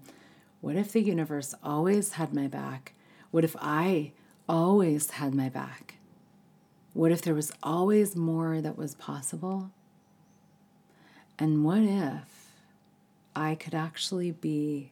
what 0.61 0.75
if 0.75 0.91
the 0.91 1.01
universe 1.01 1.53
always 1.63 2.13
had 2.13 2.33
my 2.33 2.47
back? 2.47 2.93
What 3.31 3.43
if 3.43 3.55
I 3.59 4.11
always 4.47 5.11
had 5.11 5.33
my 5.33 5.49
back? 5.49 5.95
What 6.93 7.11
if 7.11 7.21
there 7.21 7.33
was 7.33 7.51
always 7.61 8.15
more 8.15 8.61
that 8.61 8.77
was 8.77 8.95
possible? 8.95 9.71
And 11.37 11.65
what 11.65 11.81
if 11.81 12.51
I 13.35 13.55
could 13.55 13.75
actually 13.75 14.31
be 14.31 14.91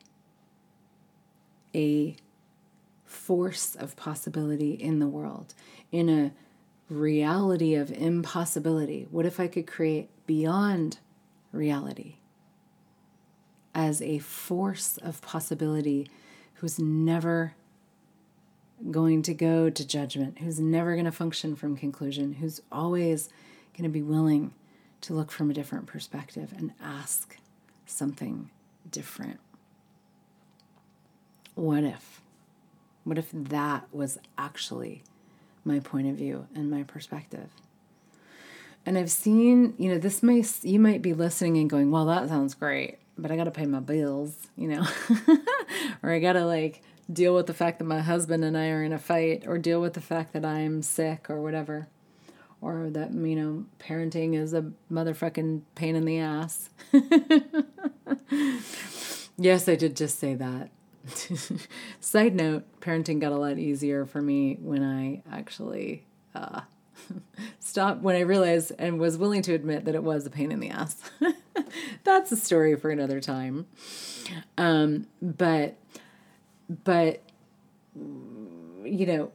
a 1.74 2.18
force 3.06 3.76
of 3.76 3.96
possibility 3.96 4.74
in 4.74 5.00
the 5.00 5.08
world, 5.08 5.54
in 5.92 6.10
a 6.10 6.32
reality 6.90 7.76
of 7.76 7.90
impossibility? 7.92 9.08
What 9.10 9.26
if 9.26 9.40
I 9.40 9.48
could 9.48 9.66
create 9.66 10.10
beyond 10.28 11.00
reality 11.52 12.18
as 13.76 14.02
a 14.02 14.20
force 14.20 14.98
of 14.98 15.22
possibility 15.22 16.10
who's 16.56 16.80
never 16.80 17.56
going 18.92 19.22
to 19.24 19.34
go 19.34 19.70
to 19.70 19.88
judgment, 19.88 20.40
who's 20.40 20.60
never 20.60 20.94
going 20.94 21.06
to 21.06 21.12
function 21.12 21.56
from 21.56 21.76
conclusion, 21.76 22.34
who's 22.34 22.62
always 22.72 23.30
going 23.74 23.84
to 23.84 23.90
be 23.90 24.02
willing 24.02 24.54
to 25.02 25.14
look 25.14 25.32
from 25.32 25.50
a 25.50 25.54
different 25.54 25.86
perspective 25.86 26.54
and 26.56 26.74
ask 26.82 27.38
something 27.86 28.50
different? 28.90 29.40
What 31.56 31.84
if? 31.84 32.22
What 33.04 33.18
if 33.18 33.30
that 33.32 33.86
was 33.92 34.18
actually 34.38 35.04
my 35.66 35.80
point 35.80 36.08
of 36.08 36.16
view 36.16 36.48
and 36.56 36.70
my 36.70 36.84
perspective? 36.84 37.50
And 38.86 38.98
I've 38.98 39.12
seen, 39.12 39.76
you 39.78 39.90
know, 39.90 39.98
this 39.98 40.22
may, 40.22 40.44
you 40.62 40.80
might 40.80 41.02
be 41.02 41.14
listening 41.14 41.58
and 41.58 41.70
going, 41.70 41.90
well, 41.92 42.06
that 42.06 42.28
sounds 42.28 42.54
great, 42.54 42.98
but 43.18 43.32
I 43.32 43.36
got 43.36 43.46
to 43.46 43.52
pay 43.52 43.66
my 43.66 43.80
bills, 43.80 44.36
you 44.56 44.68
know, 44.68 44.86
or 46.04 46.12
I 46.12 46.20
got 46.20 46.34
to 46.34 46.46
like 46.46 46.82
deal 47.12 47.36
with 47.36 47.48
the 47.48 47.54
fact 47.54 47.80
that 47.80 47.86
my 47.86 48.00
husband 48.00 48.44
and 48.44 48.58
I 48.58 48.70
are 48.70 48.84
in 48.84 48.94
a 48.94 49.00
fight, 49.00 49.44
or 49.46 49.58
deal 49.58 49.82
with 49.82 49.94
the 49.94 50.02
fact 50.02 50.34
that 50.34 50.46
I'm 50.46 50.82
sick 50.82 51.30
or 51.30 51.42
whatever, 51.42 51.88
or 52.62 52.90
that, 52.92 53.14
you 53.14 53.36
know, 53.36 53.66
parenting 53.80 54.36
is 54.36 54.54
a 54.54 54.72
motherfucking 54.92 55.62
pain 55.76 55.96
in 55.96 56.06
the 56.06 56.20
ass. 56.20 56.70
yes, 59.38 59.68
I 59.68 59.76
did 59.76 59.96
just 59.96 60.20
say 60.20 60.36
that. 60.36 60.70
Side 62.00 62.36
note, 62.36 62.64
parenting 62.80 63.20
got 63.20 63.34
a 63.34 63.38
lot 63.38 63.60
easier 63.60 64.06
for 64.06 64.22
me 64.22 64.58
when 64.62 64.84
I 64.84 65.22
actually 65.30 66.06
uh, 66.34 66.62
stopped, 67.60 68.02
when 68.02 68.16
I 68.16 68.22
realized 68.22 68.72
and 68.78 69.00
was 69.00 69.18
willing 69.18 69.42
to 69.44 69.54
admit 69.54 69.86
that 69.86 69.96
it 69.96 70.04
was 70.04 70.26
a 70.26 70.30
pain 70.30 70.52
in 70.52 70.60
the 70.60 70.70
ass. 70.70 70.98
That's 72.04 72.32
a 72.32 72.38
story 72.38 72.76
for 72.76 72.90
another 72.90 73.20
time. 73.20 73.66
Um, 74.58 75.08
but, 75.22 75.76
but, 76.84 77.22
you 77.96 79.06
know, 79.06 79.32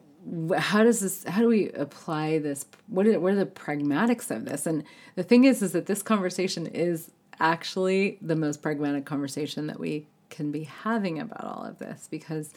how 0.57 0.83
does 0.83 1.01
this 1.01 1.25
how 1.25 1.41
do 1.41 1.49
we 1.49 1.71
apply 1.71 2.39
this 2.39 2.67
what 2.89 3.07
are, 3.07 3.19
what 3.19 3.33
are 3.33 3.37
the 3.37 3.47
pragmatics 3.47 4.31
of 4.35 4.45
this 4.45 4.67
and 4.67 4.85
the 5.15 5.23
thing 5.23 5.45
is 5.45 5.63
is 5.63 5.73
that 5.73 5.87
this 5.87 6.03
conversation 6.03 6.67
is 6.67 7.11
actually 7.41 8.19
the 8.21 8.37
most 8.37 8.61
pragmatic 8.61 9.07
conversation 9.07 9.69
that 9.69 9.81
we 9.81 10.07
can 10.29 10.51
be 10.51 10.65
having 10.65 11.19
about 11.19 11.45
all 11.45 11.65
of 11.65 11.79
this 11.79 12.09
because 12.11 12.53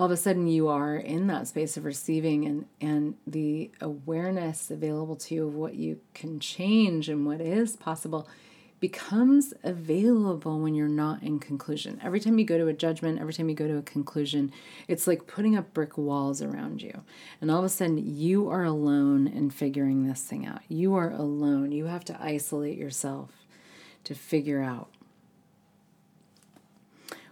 all 0.00 0.06
of 0.06 0.12
a 0.12 0.16
sudden 0.16 0.46
you 0.46 0.66
are 0.66 0.96
in 0.96 1.26
that 1.26 1.46
space 1.46 1.76
of 1.76 1.84
receiving 1.84 2.46
and 2.46 2.64
and 2.80 3.16
the 3.26 3.70
awareness 3.82 4.70
available 4.70 5.14
to 5.14 5.34
you 5.34 5.46
of 5.46 5.54
what 5.54 5.74
you 5.74 6.00
can 6.14 6.40
change 6.40 7.10
and 7.10 7.26
what 7.26 7.38
is 7.38 7.76
possible 7.76 8.26
becomes 8.80 9.52
available 9.62 10.58
when 10.58 10.74
you're 10.74 10.88
not 10.88 11.22
in 11.22 11.38
conclusion. 11.38 12.00
Every 12.02 12.18
time 12.18 12.38
you 12.38 12.46
go 12.46 12.56
to 12.56 12.68
a 12.68 12.72
judgment, 12.72 13.20
every 13.20 13.34
time 13.34 13.50
you 13.50 13.54
go 13.54 13.68
to 13.68 13.76
a 13.76 13.82
conclusion, 13.82 14.52
it's 14.88 15.06
like 15.06 15.26
putting 15.26 15.54
up 15.54 15.74
brick 15.74 15.98
walls 15.98 16.40
around 16.40 16.80
you. 16.80 17.02
And 17.42 17.50
all 17.50 17.58
of 17.58 17.66
a 17.66 17.68
sudden, 17.68 17.98
you 17.98 18.48
are 18.48 18.64
alone 18.64 19.26
in 19.26 19.50
figuring 19.50 20.08
this 20.08 20.22
thing 20.22 20.46
out. 20.46 20.62
You 20.66 20.94
are 20.94 21.10
alone. 21.10 21.72
You 21.72 21.84
have 21.84 22.06
to 22.06 22.16
isolate 22.18 22.78
yourself 22.78 23.44
to 24.04 24.14
figure 24.14 24.62
out 24.62 24.88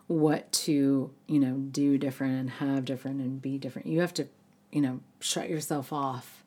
what 0.09 0.51
to, 0.51 1.11
you 1.27 1.38
know, 1.38 1.55
do 1.55 1.99
different 1.99 2.35
and 2.35 2.51
have 2.51 2.85
different 2.85 3.21
and 3.21 3.40
be 3.40 3.59
different. 3.59 3.87
You 3.87 4.01
have 4.01 4.14
to, 4.14 4.27
you 4.73 4.81
know, 4.81 5.01
shut 5.21 5.49
yourself 5.49 5.92
off 5.92 6.42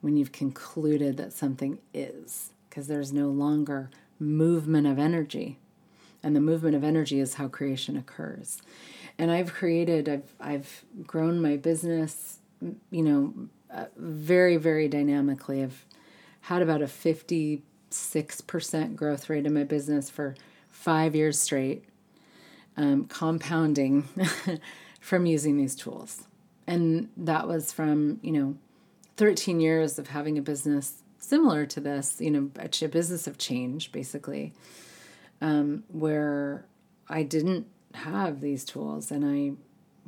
when 0.00 0.16
you've 0.16 0.32
concluded 0.32 1.16
that 1.18 1.32
something 1.32 1.78
is, 1.94 2.50
because 2.68 2.88
there's 2.88 3.12
no 3.12 3.28
longer 3.28 3.90
movement 4.18 4.86
of 4.86 4.98
energy. 4.98 5.58
And 6.22 6.34
the 6.34 6.40
movement 6.40 6.74
of 6.74 6.82
energy 6.82 7.20
is 7.20 7.34
how 7.34 7.48
creation 7.48 7.96
occurs. 7.96 8.62
And 9.18 9.30
I've 9.30 9.52
created, 9.52 10.08
I've, 10.08 10.34
I've 10.40 10.84
grown 11.06 11.40
my 11.40 11.56
business, 11.56 12.38
you 12.90 13.02
know, 13.02 13.34
uh, 13.72 13.86
very, 13.96 14.56
very 14.56 14.88
dynamically. 14.88 15.62
I've 15.62 15.84
had 16.42 16.62
about 16.62 16.80
a 16.80 16.86
56% 16.86 18.96
growth 18.96 19.28
rate 19.28 19.44
in 19.44 19.52
my 19.52 19.64
business 19.64 20.08
for 20.08 20.34
five 20.70 21.14
years 21.14 21.38
straight 21.38 21.84
um, 22.76 23.06
compounding 23.06 24.08
from 25.00 25.26
using 25.26 25.56
these 25.56 25.74
tools. 25.74 26.24
And 26.66 27.08
that 27.16 27.46
was 27.46 27.72
from, 27.72 28.18
you 28.22 28.32
know, 28.32 28.56
13 29.16 29.60
years 29.60 29.98
of 29.98 30.08
having 30.08 30.36
a 30.36 30.42
business 30.42 31.02
similar 31.18 31.66
to 31.66 31.80
this, 31.80 32.20
you 32.20 32.30
know, 32.30 32.50
a 32.58 32.88
business 32.88 33.26
of 33.26 33.38
change, 33.38 33.92
basically, 33.92 34.52
um, 35.40 35.84
where 35.88 36.66
I 37.08 37.22
didn't 37.22 37.66
have 37.94 38.40
these 38.40 38.64
tools 38.64 39.10
and 39.10 39.24
I 39.24 39.52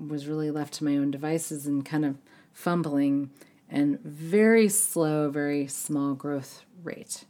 was 0.02 0.26
really 0.26 0.50
left 0.50 0.74
to 0.74 0.84
my 0.84 0.96
own 0.96 1.10
devices 1.10 1.66
and 1.66 1.84
kind 1.84 2.04
of 2.04 2.16
fumbling 2.52 3.30
and 3.68 4.00
very 4.00 4.68
slow, 4.68 5.30
very 5.30 5.66
small 5.66 6.14
growth 6.14 6.62
rate. 6.82 7.24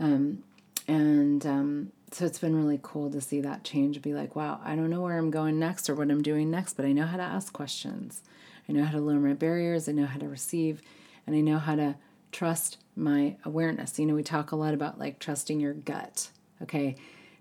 Um, 0.00 0.42
and 0.86 1.44
um, 1.46 1.92
so 2.14 2.24
it's 2.24 2.38
been 2.38 2.56
really 2.56 2.78
cool 2.80 3.10
to 3.10 3.20
see 3.20 3.40
that 3.40 3.64
change 3.64 4.00
be 4.00 4.14
like 4.14 4.36
wow 4.36 4.60
i 4.64 4.76
don't 4.76 4.90
know 4.90 5.00
where 5.00 5.18
i'm 5.18 5.30
going 5.30 5.58
next 5.58 5.90
or 5.90 5.94
what 5.94 6.10
i'm 6.10 6.22
doing 6.22 6.50
next 6.50 6.74
but 6.74 6.84
i 6.84 6.92
know 6.92 7.06
how 7.06 7.16
to 7.16 7.22
ask 7.22 7.52
questions. 7.52 8.22
I 8.68 8.72
know 8.72 8.84
how 8.84 8.92
to 8.92 9.00
lower 9.00 9.18
my 9.18 9.34
barriers. 9.34 9.90
I 9.90 9.92
know 9.92 10.06
how 10.06 10.18
to 10.18 10.28
receive 10.28 10.80
and 11.26 11.34
i 11.34 11.40
know 11.40 11.58
how 11.58 11.74
to 11.76 11.96
trust 12.32 12.78
my 12.96 13.36
awareness. 13.44 13.98
You 13.98 14.06
know 14.06 14.14
we 14.14 14.22
talk 14.22 14.52
a 14.52 14.56
lot 14.56 14.74
about 14.74 14.98
like 14.98 15.18
trusting 15.18 15.60
your 15.60 15.74
gut 15.74 16.30
okay? 16.62 16.96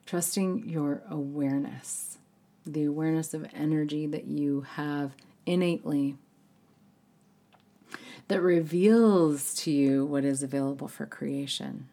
Trusting 0.06 0.68
your 0.68 1.02
awareness 1.10 2.18
the 2.66 2.86
awareness 2.86 3.34
of 3.34 3.46
energy 3.54 4.08
that 4.08 4.26
you 4.26 4.62
have 4.62 5.12
innately 5.46 6.16
that 8.30 8.42
reveals 8.42 9.54
to 9.54 9.72
you 9.72 10.06
what 10.06 10.24
is 10.24 10.42
available 10.42 10.88
for 10.88 11.06
creation 11.06 11.90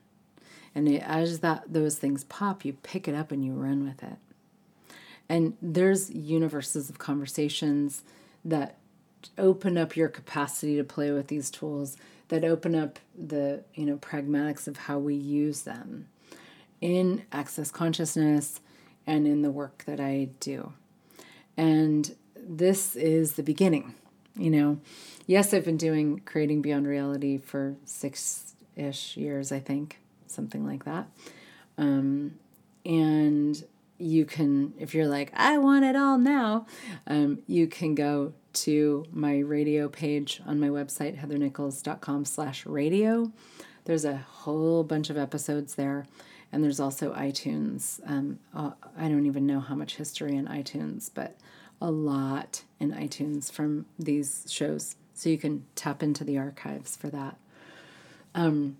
and 0.74 0.88
it, 0.88 1.02
as 1.04 1.40
that 1.40 1.64
those 1.72 1.96
things 1.96 2.24
pop, 2.24 2.64
you 2.64 2.72
pick 2.72 3.08
it 3.08 3.14
up 3.14 3.32
and 3.32 3.44
you 3.44 3.52
run 3.52 3.84
with 3.84 4.02
it. 4.02 4.16
And 5.28 5.56
there's 5.60 6.10
universes 6.10 6.90
of 6.90 6.98
conversations 6.98 8.02
that 8.44 8.76
open 9.36 9.76
up 9.76 9.96
your 9.96 10.08
capacity 10.08 10.76
to 10.76 10.84
play 10.84 11.10
with 11.10 11.28
these 11.28 11.50
tools, 11.50 11.96
that 12.28 12.44
open 12.44 12.74
up 12.74 12.98
the 13.16 13.64
you 13.74 13.84
know 13.84 13.96
pragmatics 13.96 14.66
of 14.66 14.76
how 14.76 14.98
we 14.98 15.14
use 15.14 15.62
them 15.62 16.08
in 16.80 17.24
access 17.32 17.70
consciousness 17.70 18.60
and 19.06 19.26
in 19.26 19.42
the 19.42 19.50
work 19.50 19.84
that 19.86 20.00
I 20.00 20.30
do. 20.40 20.72
And 21.56 22.14
this 22.36 22.96
is 22.96 23.34
the 23.34 23.42
beginning. 23.42 23.94
You 24.36 24.50
know, 24.50 24.80
yes, 25.26 25.52
I've 25.52 25.64
been 25.64 25.76
doing 25.76 26.20
creating 26.24 26.62
beyond 26.62 26.86
reality 26.86 27.38
for 27.38 27.74
six 27.84 28.54
ish 28.76 29.16
years, 29.16 29.52
I 29.52 29.58
think 29.58 29.98
something 30.30 30.66
like 30.66 30.84
that. 30.84 31.08
Um, 31.78 32.38
and 32.84 33.62
you 33.98 34.24
can, 34.24 34.72
if 34.78 34.94
you're 34.94 35.06
like, 35.06 35.30
I 35.34 35.58
want 35.58 35.84
it 35.84 35.96
all 35.96 36.18
now, 36.18 36.66
um, 37.06 37.40
you 37.46 37.66
can 37.66 37.94
go 37.94 38.32
to 38.52 39.04
my 39.12 39.38
radio 39.38 39.88
page 39.88 40.40
on 40.46 40.58
my 40.58 40.68
website, 40.68 41.18
heathernichols.com 41.18 42.24
slash 42.24 42.66
radio. 42.66 43.30
There's 43.84 44.04
a 44.04 44.16
whole 44.16 44.82
bunch 44.84 45.10
of 45.10 45.16
episodes 45.16 45.74
there. 45.74 46.06
And 46.52 46.64
there's 46.64 46.80
also 46.80 47.14
iTunes. 47.14 48.00
Um, 48.06 48.40
uh, 48.54 48.72
I 48.98 49.08
don't 49.08 49.26
even 49.26 49.46
know 49.46 49.60
how 49.60 49.76
much 49.76 49.96
history 49.96 50.34
in 50.34 50.46
iTunes, 50.46 51.08
but 51.14 51.36
a 51.80 51.90
lot 51.90 52.64
in 52.80 52.92
iTunes 52.92 53.52
from 53.52 53.86
these 53.98 54.46
shows. 54.48 54.96
So 55.14 55.28
you 55.28 55.38
can 55.38 55.64
tap 55.76 56.02
into 56.02 56.24
the 56.24 56.38
archives 56.38 56.96
for 56.96 57.08
that. 57.10 57.36
Um, 58.34 58.78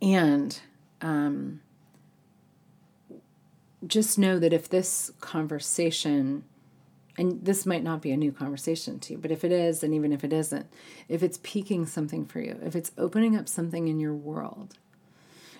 and 0.00 0.60
um, 1.00 1.60
just 3.86 4.18
know 4.18 4.38
that 4.38 4.52
if 4.52 4.68
this 4.68 5.12
conversation 5.20 6.44
and 7.18 7.44
this 7.44 7.64
might 7.64 7.82
not 7.82 8.02
be 8.02 8.10
a 8.10 8.16
new 8.16 8.30
conversation 8.30 8.98
to 9.00 9.14
you, 9.14 9.18
but 9.18 9.30
if 9.30 9.42
it 9.42 9.52
is, 9.52 9.82
and 9.82 9.94
even 9.94 10.12
if 10.12 10.22
it 10.22 10.32
isn't, 10.32 10.66
if 11.08 11.22
it's 11.22 11.38
piquing 11.42 11.86
something 11.86 12.26
for 12.26 12.40
you, 12.40 12.58
if 12.62 12.76
it's 12.76 12.92
opening 12.98 13.36
up 13.36 13.48
something 13.48 13.88
in 13.88 13.98
your 13.98 14.14
world, 14.14 14.74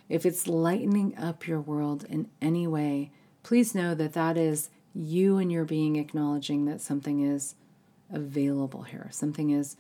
if 0.09 0.27
it's 0.27 0.47
lightening 0.47 1.17
up 1.17 1.47
your 1.47 1.61
world 1.61 2.05
in 2.09 2.29
any 2.43 2.67
way, 2.67 3.11
please 3.43 3.75
know 3.75 3.95
that 3.95 4.13
that 4.13 4.37
is 4.37 4.69
you 4.95 5.39
and 5.39 5.51
your 5.51 5.65
being 5.65 5.97
acknowledging 5.97 6.65
that 6.67 6.81
something 6.81 7.21
is 7.21 7.55
available 8.13 8.83
here, 8.83 9.09
something 9.11 9.51
is 9.51 9.77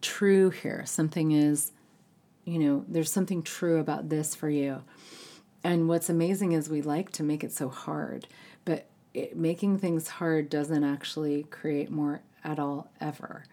true 0.00 0.50
here, 0.50 0.84
something 0.86 1.32
is, 1.32 1.72
you 2.44 2.58
know, 2.58 2.84
there's 2.88 3.10
something 3.10 3.42
true 3.42 3.78
about 3.78 4.08
this 4.08 4.34
for 4.34 4.48
you. 4.48 4.82
And 5.62 5.88
what's 5.88 6.10
amazing 6.10 6.52
is 6.52 6.68
we 6.68 6.82
like 6.82 7.10
to 7.12 7.22
make 7.22 7.42
it 7.42 7.52
so 7.52 7.68
hard, 7.68 8.26
but 8.64 8.86
it, 9.14 9.36
making 9.36 9.78
things 9.78 10.08
hard 10.08 10.50
doesn't 10.50 10.84
actually 10.84 11.44
create 11.44 11.90
more 11.90 12.20
at 12.42 12.58
all 12.58 12.90
ever. 13.00 13.44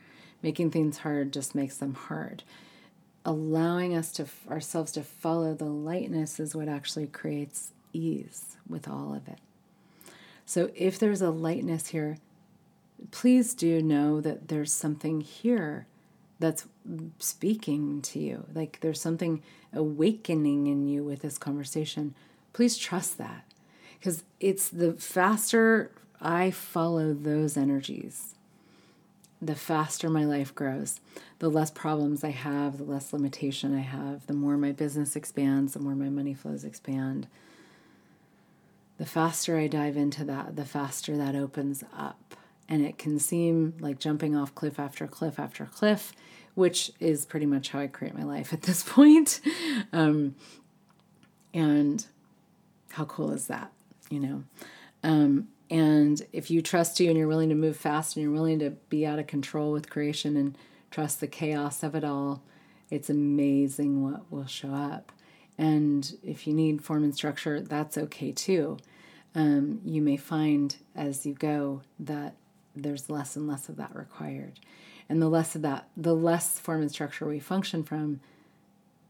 Making 0.42 0.72
things 0.72 1.00
hard 1.00 1.32
just 1.32 1.56
makes 1.56 1.78
them 1.78 1.94
hard. 1.94 2.44
Allowing 3.24 3.96
us 3.96 4.12
to 4.14 4.28
ourselves 4.50 4.92
to 4.94 5.04
follow 5.04 5.54
the 5.54 5.66
lightness 5.66 6.40
is 6.40 6.56
what 6.56 6.68
actually 6.68 7.08
creates 7.08 7.72
ease 7.94 8.58
with 8.68 8.88
all 8.88 9.14
of 9.14 9.28
it. 9.28 9.38
So 10.46 10.72
if 10.76 11.00
there's 11.00 11.22
a 11.22 11.30
lightness 11.30 11.88
here, 11.88 12.18
please 13.12 13.54
do 13.54 13.82
know 13.82 14.20
that 14.20 14.50
there's 14.50 14.72
something 14.72 15.22
here 15.22 15.86
that's 16.42 16.66
speaking 17.20 18.02
to 18.02 18.20
you. 18.20 18.46
Like 18.54 18.80
there's 18.82 19.00
something 19.00 19.42
awakening 19.74 20.68
in 20.68 20.88
you 20.88 21.04
with 21.04 21.22
this 21.22 21.38
conversation. 21.38 22.14
Please 22.52 22.78
trust 22.78 23.18
that 23.18 23.46
because 23.98 24.24
it's 24.40 24.68
the 24.68 24.94
faster 24.94 25.92
I 26.20 26.52
follow 26.52 27.14
those 27.14 27.56
energies, 27.56 28.36
the 29.42 29.56
faster 29.56 30.10
my 30.10 30.26
life 30.26 30.54
grows, 30.54 31.00
the 31.40 31.50
less 31.50 31.72
problems 31.72 32.24
I 32.24 32.30
have, 32.30 32.78
the 32.78 32.84
less 32.84 33.14
limitation 33.14 33.76
I 33.76 33.82
have, 33.82 34.28
the 34.28 34.34
more 34.34 34.58
my 34.58 34.72
business 34.72 35.16
expands, 35.16 35.74
the 35.74 35.80
more 35.80 35.96
my 35.96 36.10
money 36.10 36.34
flows 36.34 36.64
expand. 36.64 37.28
The 38.98 39.06
faster 39.06 39.58
I 39.58 39.68
dive 39.68 39.98
into 39.98 40.24
that, 40.26 40.56
the 40.56 40.66
faster 40.66 41.18
that 41.18 41.36
opens 41.36 41.84
up. 41.98 42.36
And 42.72 42.84
it 42.84 42.98
can 42.98 43.20
seem 43.20 43.76
like 43.80 44.00
jumping 44.00 44.36
off 44.36 44.56
cliff 44.56 44.80
after 44.80 45.06
cliff 45.06 45.38
after 45.38 45.66
cliff, 45.66 46.14
which 46.56 46.92
is 47.00 47.26
pretty 47.26 47.46
much 47.46 47.70
how 47.70 47.80
I 47.80 47.88
create 47.88 48.18
my 48.18 48.24
life 48.24 48.52
at 48.54 48.64
this 48.64 48.82
point. 48.82 49.42
Um, 49.94 50.36
and 51.54 52.04
how 52.92 53.06
cool 53.06 53.32
is 53.32 53.46
that? 53.48 53.72
you 54.12 54.20
know. 54.20 54.44
Um, 55.04 55.48
and 55.70 56.22
if 56.34 56.52
you 56.52 56.62
trust 56.62 57.00
you 57.00 57.10
and 57.10 57.18
you're 57.18 57.28
willing 57.28 57.50
to 57.50 57.56
move 57.56 57.78
fast 57.78 58.16
and 58.16 58.24
you're 58.24 58.34
willing 58.34 58.60
to 58.60 58.72
be 58.90 59.06
out 59.06 59.18
of 59.18 59.26
control 59.26 59.72
with 59.72 59.90
creation 59.90 60.36
and 60.36 60.58
trust 60.92 61.22
the 61.22 61.28
chaos 61.28 61.82
of 61.82 61.96
it 61.96 62.04
all, 62.04 62.44
it's 62.92 63.10
amazing 63.10 64.04
what 64.04 64.30
will 64.30 64.46
show 64.46 64.74
up. 64.74 65.12
And 65.58 66.18
if 66.24 66.46
you 66.46 66.54
need 66.54 66.84
form 66.84 67.04
and 67.04 67.16
structure, 67.16 67.62
that's 67.62 67.98
okay 67.98 68.32
too. 68.32 68.78
Um, 69.34 69.80
you 69.86 70.02
may 70.02 70.18
find 70.18 70.76
as 70.94 71.26
you 71.26 71.34
go 71.34 71.84
that 72.00 72.36
there's 72.76 73.10
less 73.10 73.36
and 73.36 73.48
less 73.48 73.70
of 73.70 73.78
that 73.78 73.96
required. 73.96 74.60
And 75.10 75.22
the 75.22 75.30
less 75.30 75.56
of 75.56 75.62
that, 75.64 75.88
the 75.98 76.16
less 76.16 76.60
form 76.60 76.82
and 76.82 76.92
structure 76.92 77.26
we 77.26 77.40
function 77.40 77.84
from, 77.84 78.22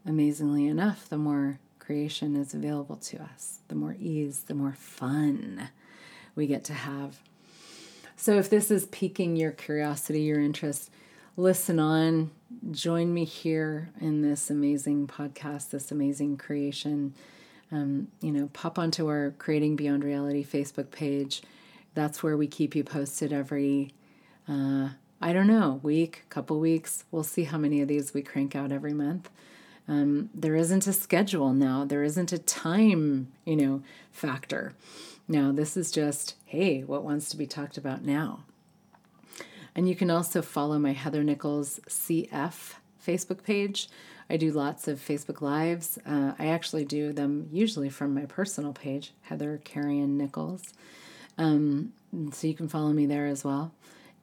amazingly 0.05 0.67
enough, 0.67 1.07
the 1.07 1.17
more 1.17 1.59
creation 1.79 2.35
is 2.35 2.53
available 2.53 2.95
to 2.95 3.21
us, 3.21 3.59
the 3.67 3.75
more 3.75 3.95
ease, 3.99 4.43
the 4.47 4.53
more 4.53 4.73
fun 4.73 5.69
we 6.35 6.47
get 6.47 6.63
to 6.65 6.73
have. 6.73 7.19
So, 8.15 8.37
if 8.37 8.49
this 8.49 8.71
is 8.71 8.85
piquing 8.87 9.35
your 9.35 9.51
curiosity, 9.51 10.21
your 10.21 10.39
interest, 10.39 10.89
listen 11.37 11.79
on. 11.79 12.31
Join 12.71 13.13
me 13.13 13.25
here 13.25 13.89
in 13.99 14.21
this 14.21 14.49
amazing 14.49 15.07
podcast, 15.07 15.71
this 15.71 15.91
amazing 15.91 16.37
creation. 16.37 17.13
Um, 17.71 18.09
you 18.21 18.31
know, 18.31 18.49
pop 18.53 18.77
onto 18.77 19.07
our 19.07 19.33
Creating 19.37 19.75
Beyond 19.75 20.03
Reality 20.03 20.45
Facebook 20.45 20.91
page. 20.91 21.41
That's 21.93 22.23
where 22.23 22.37
we 22.37 22.47
keep 22.47 22.75
you 22.75 22.83
posted 22.83 23.33
every, 23.33 23.93
uh, 24.47 24.89
I 25.21 25.33
don't 25.33 25.47
know, 25.47 25.79
week, 25.83 26.23
couple 26.29 26.59
weeks. 26.59 27.03
We'll 27.11 27.23
see 27.23 27.43
how 27.43 27.57
many 27.57 27.81
of 27.81 27.87
these 27.87 28.13
we 28.13 28.21
crank 28.21 28.55
out 28.55 28.71
every 28.71 28.93
month. 28.93 29.29
Um, 29.87 30.29
there 30.33 30.55
isn't 30.55 30.87
a 30.87 30.93
schedule 30.93 31.53
now. 31.53 31.83
There 31.85 32.03
isn't 32.03 32.31
a 32.31 32.37
time, 32.37 33.31
you 33.45 33.55
know, 33.55 33.83
factor. 34.11 34.73
Now, 35.27 35.51
this 35.51 35.75
is 35.75 35.91
just, 35.91 36.35
hey, 36.45 36.83
what 36.83 37.03
wants 37.03 37.29
to 37.29 37.37
be 37.37 37.45
talked 37.45 37.77
about 37.77 38.03
now? 38.03 38.43
And 39.75 39.87
you 39.87 39.95
can 39.95 40.11
also 40.11 40.41
follow 40.41 40.77
my 40.77 40.93
Heather 40.93 41.23
Nichols 41.23 41.79
CF 41.87 42.75
Facebook 43.05 43.43
page. 43.43 43.89
I 44.29 44.37
do 44.37 44.51
lots 44.51 44.87
of 44.87 44.99
Facebook 44.99 45.41
Lives. 45.41 45.97
Uh, 46.05 46.33
I 46.39 46.47
actually 46.47 46.85
do 46.85 47.11
them 47.11 47.49
usually 47.51 47.89
from 47.89 48.13
my 48.13 48.25
personal 48.25 48.73
page, 48.73 49.13
Heather 49.23 49.59
Carrion 49.63 50.17
Nichols. 50.17 50.73
Um, 51.37 51.93
so 52.31 52.47
you 52.47 52.53
can 52.53 52.67
follow 52.67 52.91
me 52.91 53.05
there 53.05 53.27
as 53.27 53.43
well. 53.43 53.71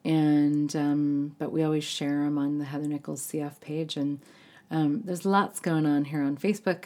And 0.05 0.73
um, 0.75 1.35
but 1.39 1.51
we 1.51 1.63
always 1.63 1.83
share 1.83 2.23
them 2.23 2.37
on 2.37 2.59
the 2.59 2.65
Heather 2.65 2.87
Nichols 2.87 3.21
CF 3.27 3.59
page, 3.59 3.97
and 3.97 4.19
um, 4.71 5.01
there's 5.03 5.25
lots 5.25 5.59
going 5.59 5.85
on 5.85 6.05
here 6.05 6.21
on 6.21 6.37
Facebook. 6.37 6.85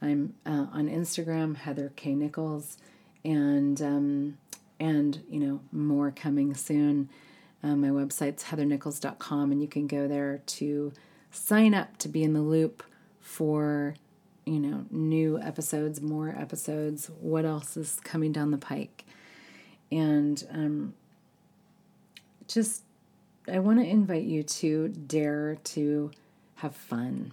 I'm 0.00 0.34
uh, 0.46 0.66
on 0.72 0.88
Instagram, 0.88 1.56
Heather 1.56 1.92
K 1.96 2.14
Nichols, 2.14 2.78
and 3.24 3.82
um, 3.82 4.38
and 4.78 5.22
you 5.28 5.40
know 5.40 5.60
more 5.72 6.12
coming 6.12 6.54
soon. 6.54 7.08
Uh, 7.64 7.76
my 7.76 7.88
website's 7.88 8.44
heathernichols.com, 8.44 9.52
and 9.52 9.62
you 9.62 9.68
can 9.68 9.86
go 9.86 10.08
there 10.08 10.42
to 10.46 10.92
sign 11.30 11.74
up 11.74 11.96
to 11.98 12.08
be 12.08 12.22
in 12.22 12.32
the 12.32 12.42
loop 12.42 12.82
for 13.20 13.94
you 14.44 14.60
know 14.60 14.84
new 14.90 15.38
episodes, 15.40 16.00
more 16.00 16.28
episodes. 16.28 17.10
What 17.20 17.44
else 17.44 17.76
is 17.76 17.98
coming 18.04 18.30
down 18.30 18.50
the 18.50 18.58
pike? 18.58 19.04
And 19.92 20.42
um, 20.50 20.94
just 22.48 22.82
I 23.48 23.58
want 23.58 23.80
to 23.80 23.86
invite 23.86 24.24
you 24.24 24.42
to 24.42 24.88
dare 24.88 25.58
to 25.64 26.10
have 26.56 26.74
fun. 26.74 27.32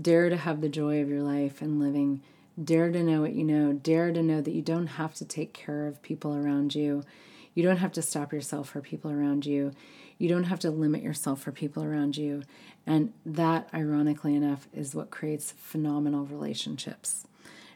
Dare 0.00 0.28
to 0.28 0.36
have 0.36 0.60
the 0.60 0.68
joy 0.68 1.00
of 1.00 1.08
your 1.08 1.22
life 1.22 1.62
and 1.62 1.78
living. 1.78 2.22
Dare 2.62 2.90
to 2.90 3.02
know 3.02 3.20
what 3.20 3.34
you 3.34 3.44
know. 3.44 3.72
Dare 3.72 4.12
to 4.12 4.22
know 4.22 4.40
that 4.40 4.52
you 4.52 4.62
don't 4.62 4.86
have 4.86 5.14
to 5.14 5.24
take 5.24 5.52
care 5.52 5.86
of 5.86 6.02
people 6.02 6.34
around 6.34 6.74
you. 6.74 7.04
You 7.54 7.62
don't 7.62 7.76
have 7.76 7.92
to 7.92 8.02
stop 8.02 8.32
yourself 8.32 8.70
for 8.70 8.80
people 8.80 9.10
around 9.10 9.46
you. 9.46 9.72
You 10.18 10.28
don't 10.28 10.44
have 10.44 10.60
to 10.60 10.70
limit 10.70 11.02
yourself 11.02 11.42
for 11.42 11.52
people 11.52 11.84
around 11.84 12.16
you. 12.16 12.42
And 12.86 13.12
that, 13.26 13.68
ironically 13.72 14.34
enough, 14.34 14.66
is 14.72 14.94
what 14.94 15.10
creates 15.10 15.52
phenomenal 15.52 16.24
relationships. 16.24 17.26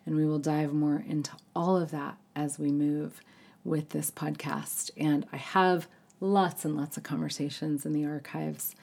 And 0.06 0.16
we 0.16 0.26
will 0.26 0.38
dive 0.38 0.72
more 0.72 1.04
into 1.06 1.32
all 1.54 1.76
of 1.76 1.90
that 1.90 2.16
as 2.34 2.58
we 2.58 2.72
move 2.72 3.20
with 3.68 3.90
this 3.90 4.10
podcast. 4.10 4.90
And 4.96 5.26
I 5.32 5.36
have 5.36 5.86
lots 6.20 6.64
and 6.64 6.76
lots 6.76 6.96
of 6.96 7.02
conversations 7.02 7.86
in 7.86 7.92
the 7.92 8.04
archives 8.04 8.74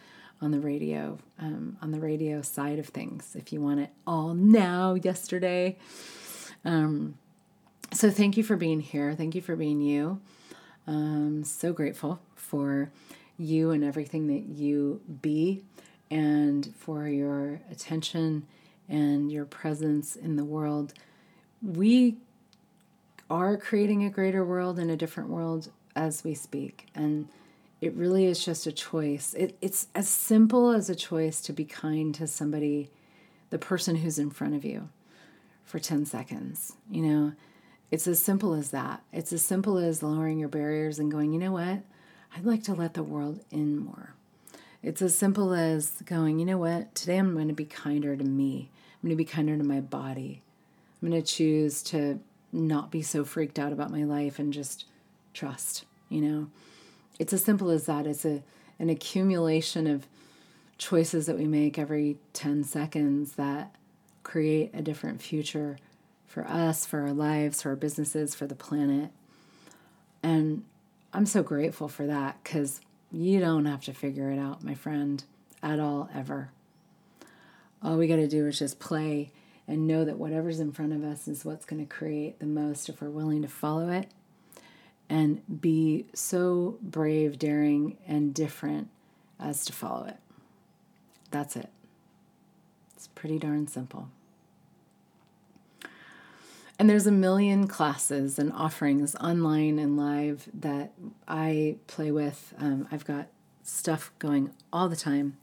on 0.42 0.52
the 0.52 0.60
radio, 0.60 1.18
um, 1.40 1.78
on 1.82 1.92
the 1.92 2.00
radio 2.00 2.42
side 2.42 2.80
of 2.80 2.88
things, 2.88 3.36
if 3.36 3.52
you 3.52 3.62
want 3.62 3.80
it 3.80 3.90
all 4.06 4.34
now, 4.34 4.94
yesterday. 4.96 5.78
Um, 6.64 7.18
so 7.94 8.10
thank 8.10 8.38
you 8.38 8.44
for 8.44 8.56
being 8.56 8.82
here. 8.82 9.16
Thank 9.16 9.36
you 9.36 9.42
for 9.42 9.56
being 9.56 9.82
you. 9.82 10.20
I'm 10.88 11.44
so 11.44 11.74
grateful 11.74 12.20
for 12.36 12.92
you 13.38 13.72
and 13.72 13.84
everything 13.84 14.28
that 14.28 14.54
you 14.56 15.02
be 15.22 15.64
and 16.12 16.74
for 16.78 17.08
your 17.08 17.60
attention 17.72 18.46
and 18.88 19.32
your 19.32 19.46
presence 19.46 20.16
in 20.16 20.36
the 20.36 20.46
world. 20.46 20.94
We 21.62 22.18
are 23.30 23.58
creating 23.58 24.04
a 24.04 24.10
greater 24.10 24.46
world 24.46 24.78
and 24.80 24.92
a 24.92 24.98
different 24.98 25.30
world 25.30 25.72
as 25.96 26.24
we 26.24 26.34
speak. 26.34 26.88
And 26.94 27.28
it 27.82 27.94
really 27.94 28.26
is 28.26 28.44
just 28.44 28.68
a 28.68 28.72
choice. 28.72 29.34
It, 29.34 29.58
it's 29.62 29.88
as 29.96 30.08
simple 30.08 30.72
as 30.72 30.90
a 30.90 30.96
choice 30.96 31.42
to 31.42 31.54
be 31.54 31.66
kind 31.66 32.14
to 32.16 32.28
somebody, 32.28 32.90
the 33.50 33.58
person 33.58 33.98
who's 33.98 34.20
in 34.20 34.30
front 34.30 34.56
of 34.56 34.64
you, 34.64 34.90
for 35.64 35.80
10 35.80 36.06
seconds. 36.06 36.74
You 36.90 37.02
know, 37.02 37.34
it's 37.92 38.08
as 38.08 38.20
simple 38.20 38.54
as 38.54 38.72
that. 38.72 39.04
It's 39.12 39.34
as 39.34 39.42
simple 39.42 39.78
as 39.78 40.04
lowering 40.04 40.40
your 40.40 40.50
barriers 40.50 41.00
and 41.00 41.12
going, 41.12 41.34
you 41.34 41.40
know 41.40 41.52
what? 41.52 41.80
I'd 42.36 42.46
like 42.46 42.64
to 42.64 42.74
let 42.74 42.94
the 42.94 43.04
world 43.04 43.40
in 43.52 43.78
more. 43.78 44.14
It's 44.84 45.02
as 45.02 45.18
simple 45.18 45.54
as 45.54 46.02
going, 46.06 46.38
you 46.38 46.46
know 46.46 46.58
what? 46.58 46.94
Today 46.94 47.18
I'm 47.18 47.34
going 47.34 47.48
to 47.48 47.54
be 47.54 47.66
kinder 47.66 48.16
to 48.16 48.24
me. 48.24 48.70
I'm 48.94 49.10
going 49.10 49.18
to 49.18 49.24
be 49.24 49.26
kinder 49.26 49.58
to 49.58 49.64
my 49.64 49.80
body. 49.80 50.42
I'm 51.02 51.10
going 51.10 51.22
to 51.22 51.28
choose 51.28 51.82
to 51.84 52.20
not 52.56 52.92
be 52.92 53.02
so 53.02 53.24
freaked 53.24 53.60
out 53.60 53.72
about 53.72 53.92
my 53.92 54.04
life 54.04 54.40
and 54.40 54.54
just 54.54 54.86
trust, 55.34 55.86
you 56.10 56.22
know? 56.22 56.48
it's 57.20 57.34
as 57.34 57.44
simple 57.44 57.70
as 57.70 57.86
that. 57.86 58.08
It's 58.08 58.26
a 58.26 58.44
an 58.78 58.90
accumulation 58.90 59.88
of 59.88 60.06
choices 60.78 61.28
that 61.28 61.38
we 61.38 61.46
make 61.46 61.80
every 61.80 62.18
10 62.34 62.66
seconds 62.66 63.34
that 63.34 63.74
create 64.24 64.70
a 64.74 64.82
different 64.82 65.22
future 65.22 65.78
for 66.28 66.46
us, 66.46 66.86
for 66.86 67.00
our 67.00 67.14
lives, 67.14 67.62
for 67.62 67.70
our 67.70 67.76
businesses, 67.78 68.36
for 68.36 68.48
the 68.48 68.56
planet. 68.56 69.12
And 70.22 70.66
I'm 71.14 71.26
so 71.26 71.42
grateful 71.42 71.88
for 71.88 72.06
that 72.06 72.44
because 72.44 72.82
you 73.14 73.40
don't 73.40 73.64
have 73.64 73.86
to 73.86 73.94
figure 73.94 74.30
it 74.30 74.40
out, 74.40 74.62
my 74.62 74.74
friend, 74.74 75.24
at 75.64 75.80
all, 75.80 76.10
ever. 76.14 76.50
All 77.82 77.96
we 77.96 78.08
got 78.08 78.18
to 78.18 78.28
do 78.28 78.46
is 78.46 78.60
just 78.60 78.78
play 78.78 79.32
and 79.68 79.88
know 79.88 80.06
that 80.06 80.18
whatever's 80.18 80.60
in 80.60 80.72
front 80.72 80.94
of 80.94 81.04
us 81.04 81.28
is 81.28 81.44
what's 81.44 81.66
going 81.66 81.86
to 81.86 81.94
create 81.94 82.40
the 82.40 82.46
most 82.46 82.90
if 82.90 83.02
we're 83.02 83.10
willing 83.10 83.42
to 83.42 83.48
follow 83.48 83.90
it 83.90 84.10
and 85.10 85.42
be 85.62 86.06
so 86.14 86.78
brave, 86.82 87.38
daring, 87.38 87.98
and 88.08 88.34
different 88.34 88.90
as 89.40 89.66
to 89.66 89.74
follow 89.74 90.06
it. 90.06 90.18
That's 91.32 91.56
it. 91.56 91.70
It's 92.96 93.08
pretty 93.08 93.38
darn 93.40 93.68
simple. 93.68 94.10
And 96.78 96.90
there's 96.90 97.08
a 97.08 97.12
million 97.12 97.68
classes 97.68 98.38
and 98.38 98.52
offerings 98.52 99.16
online 99.16 99.80
and 99.80 99.96
live 99.96 100.50
that 100.54 100.92
I 101.28 101.78
play 101.88 102.12
with. 102.12 102.54
Um, 102.58 102.88
I've 102.92 103.06
got 103.06 103.28
stuff 103.64 104.12
going 104.20 104.52
all 104.74 104.90
the 104.90 104.96
time, 104.96 105.38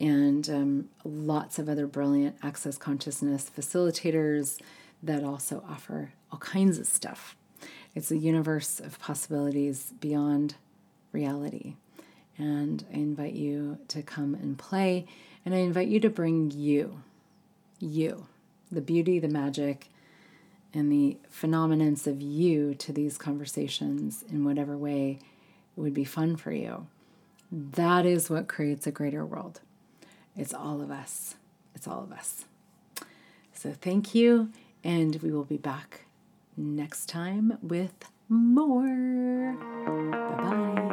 and 0.00 0.48
um, 0.48 0.88
lots 1.04 1.58
of 1.58 1.68
other 1.68 1.86
brilliant 1.86 2.36
access 2.42 2.78
consciousness 2.78 3.50
facilitators 3.54 4.60
that 5.02 5.24
also 5.24 5.64
offer 5.68 6.12
all 6.32 6.38
kinds 6.38 6.78
of 6.78 6.86
stuff. 6.86 7.36
It's 7.94 8.10
a 8.10 8.16
universe 8.16 8.80
of 8.80 9.00
possibilities 9.00 9.92
beyond 10.00 10.54
reality. 11.12 11.74
And 12.36 12.84
I 12.92 12.96
invite 12.96 13.34
you 13.34 13.78
to 13.88 14.02
come 14.02 14.34
and 14.34 14.56
play, 14.56 15.06
and 15.44 15.54
I 15.54 15.58
invite 15.58 15.88
you 15.88 15.98
to 16.00 16.10
bring 16.10 16.52
you, 16.52 17.02
you, 17.80 18.26
the 18.70 18.80
beauty, 18.80 19.18
the 19.18 19.28
magic, 19.28 19.88
and 20.72 20.92
the 20.92 21.16
phenomenons 21.32 22.06
of 22.06 22.20
you 22.20 22.74
to 22.74 22.92
these 22.92 23.18
conversations 23.18 24.24
in 24.30 24.44
whatever 24.44 24.76
way 24.76 25.18
would 25.74 25.94
be 25.94 26.04
fun 26.04 26.36
for 26.36 26.52
you. 26.52 26.86
That 27.50 28.04
is 28.06 28.30
what 28.30 28.46
creates 28.46 28.86
a 28.86 28.92
greater 28.92 29.24
world. 29.24 29.60
It's 30.38 30.54
all 30.54 30.80
of 30.80 30.90
us. 30.90 31.34
It's 31.74 31.88
all 31.88 32.02
of 32.02 32.12
us. 32.12 32.44
So 33.52 33.72
thank 33.72 34.14
you, 34.14 34.50
and 34.84 35.16
we 35.16 35.32
will 35.32 35.44
be 35.44 35.56
back 35.56 36.02
next 36.56 37.06
time 37.06 37.58
with 37.60 37.92
more. 38.28 39.56
Bye 39.56 40.36
bye. 40.36 40.84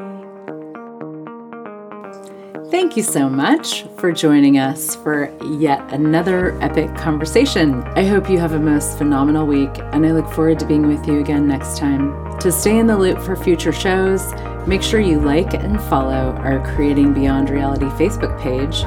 Thank 2.72 2.98
you 2.98 3.04
so 3.04 3.30
much 3.30 3.84
for 3.98 4.12
joining 4.12 4.58
us 4.58 4.96
for 4.96 5.32
yet 5.60 5.80
another 5.94 6.60
epic 6.62 6.96
conversation. 6.96 7.84
I 7.96 8.04
hope 8.04 8.30
you 8.30 8.40
have 8.40 8.54
a 8.54 8.60
most 8.60 8.98
phenomenal 8.98 9.46
week, 9.46 9.70
and 9.94 10.06
I 10.06 10.12
look 10.12 10.30
forward 10.32 10.58
to 10.60 10.66
being 10.66 10.88
with 10.88 11.08
you 11.08 11.20
again 11.20 11.48
next 11.48 11.78
time. 11.78 12.40
To 12.40 12.52
stay 12.52 12.80
in 12.80 12.88
the 12.88 12.98
loop 12.98 13.20
for 13.20 13.36
future 13.36 13.72
shows, 13.72 14.34
make 14.66 14.82
sure 14.82 15.00
you 15.00 15.20
like 15.20 15.54
and 15.54 15.80
follow 15.84 16.36
our 16.40 16.60
Creating 16.74 17.14
Beyond 17.14 17.52
Reality 17.52 17.86
Facebook 17.86 18.38
page, 18.42 18.84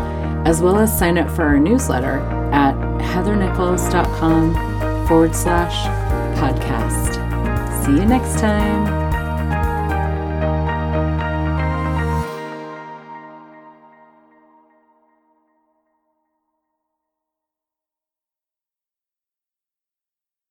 as 0.49 0.63
well 0.63 0.79
as 0.79 0.99
sign 0.99 1.19
up 1.19 1.31
for 1.31 1.43
our 1.43 1.59
newsletter 1.59 2.21
at 2.55 2.75
heathernichols.com 3.03 5.07
forward 5.07 5.37
slash 5.37 5.77
podcast. 6.39 7.85
See 7.85 7.93
you 7.93 8.07
next 8.07 8.41
time. 8.41 8.98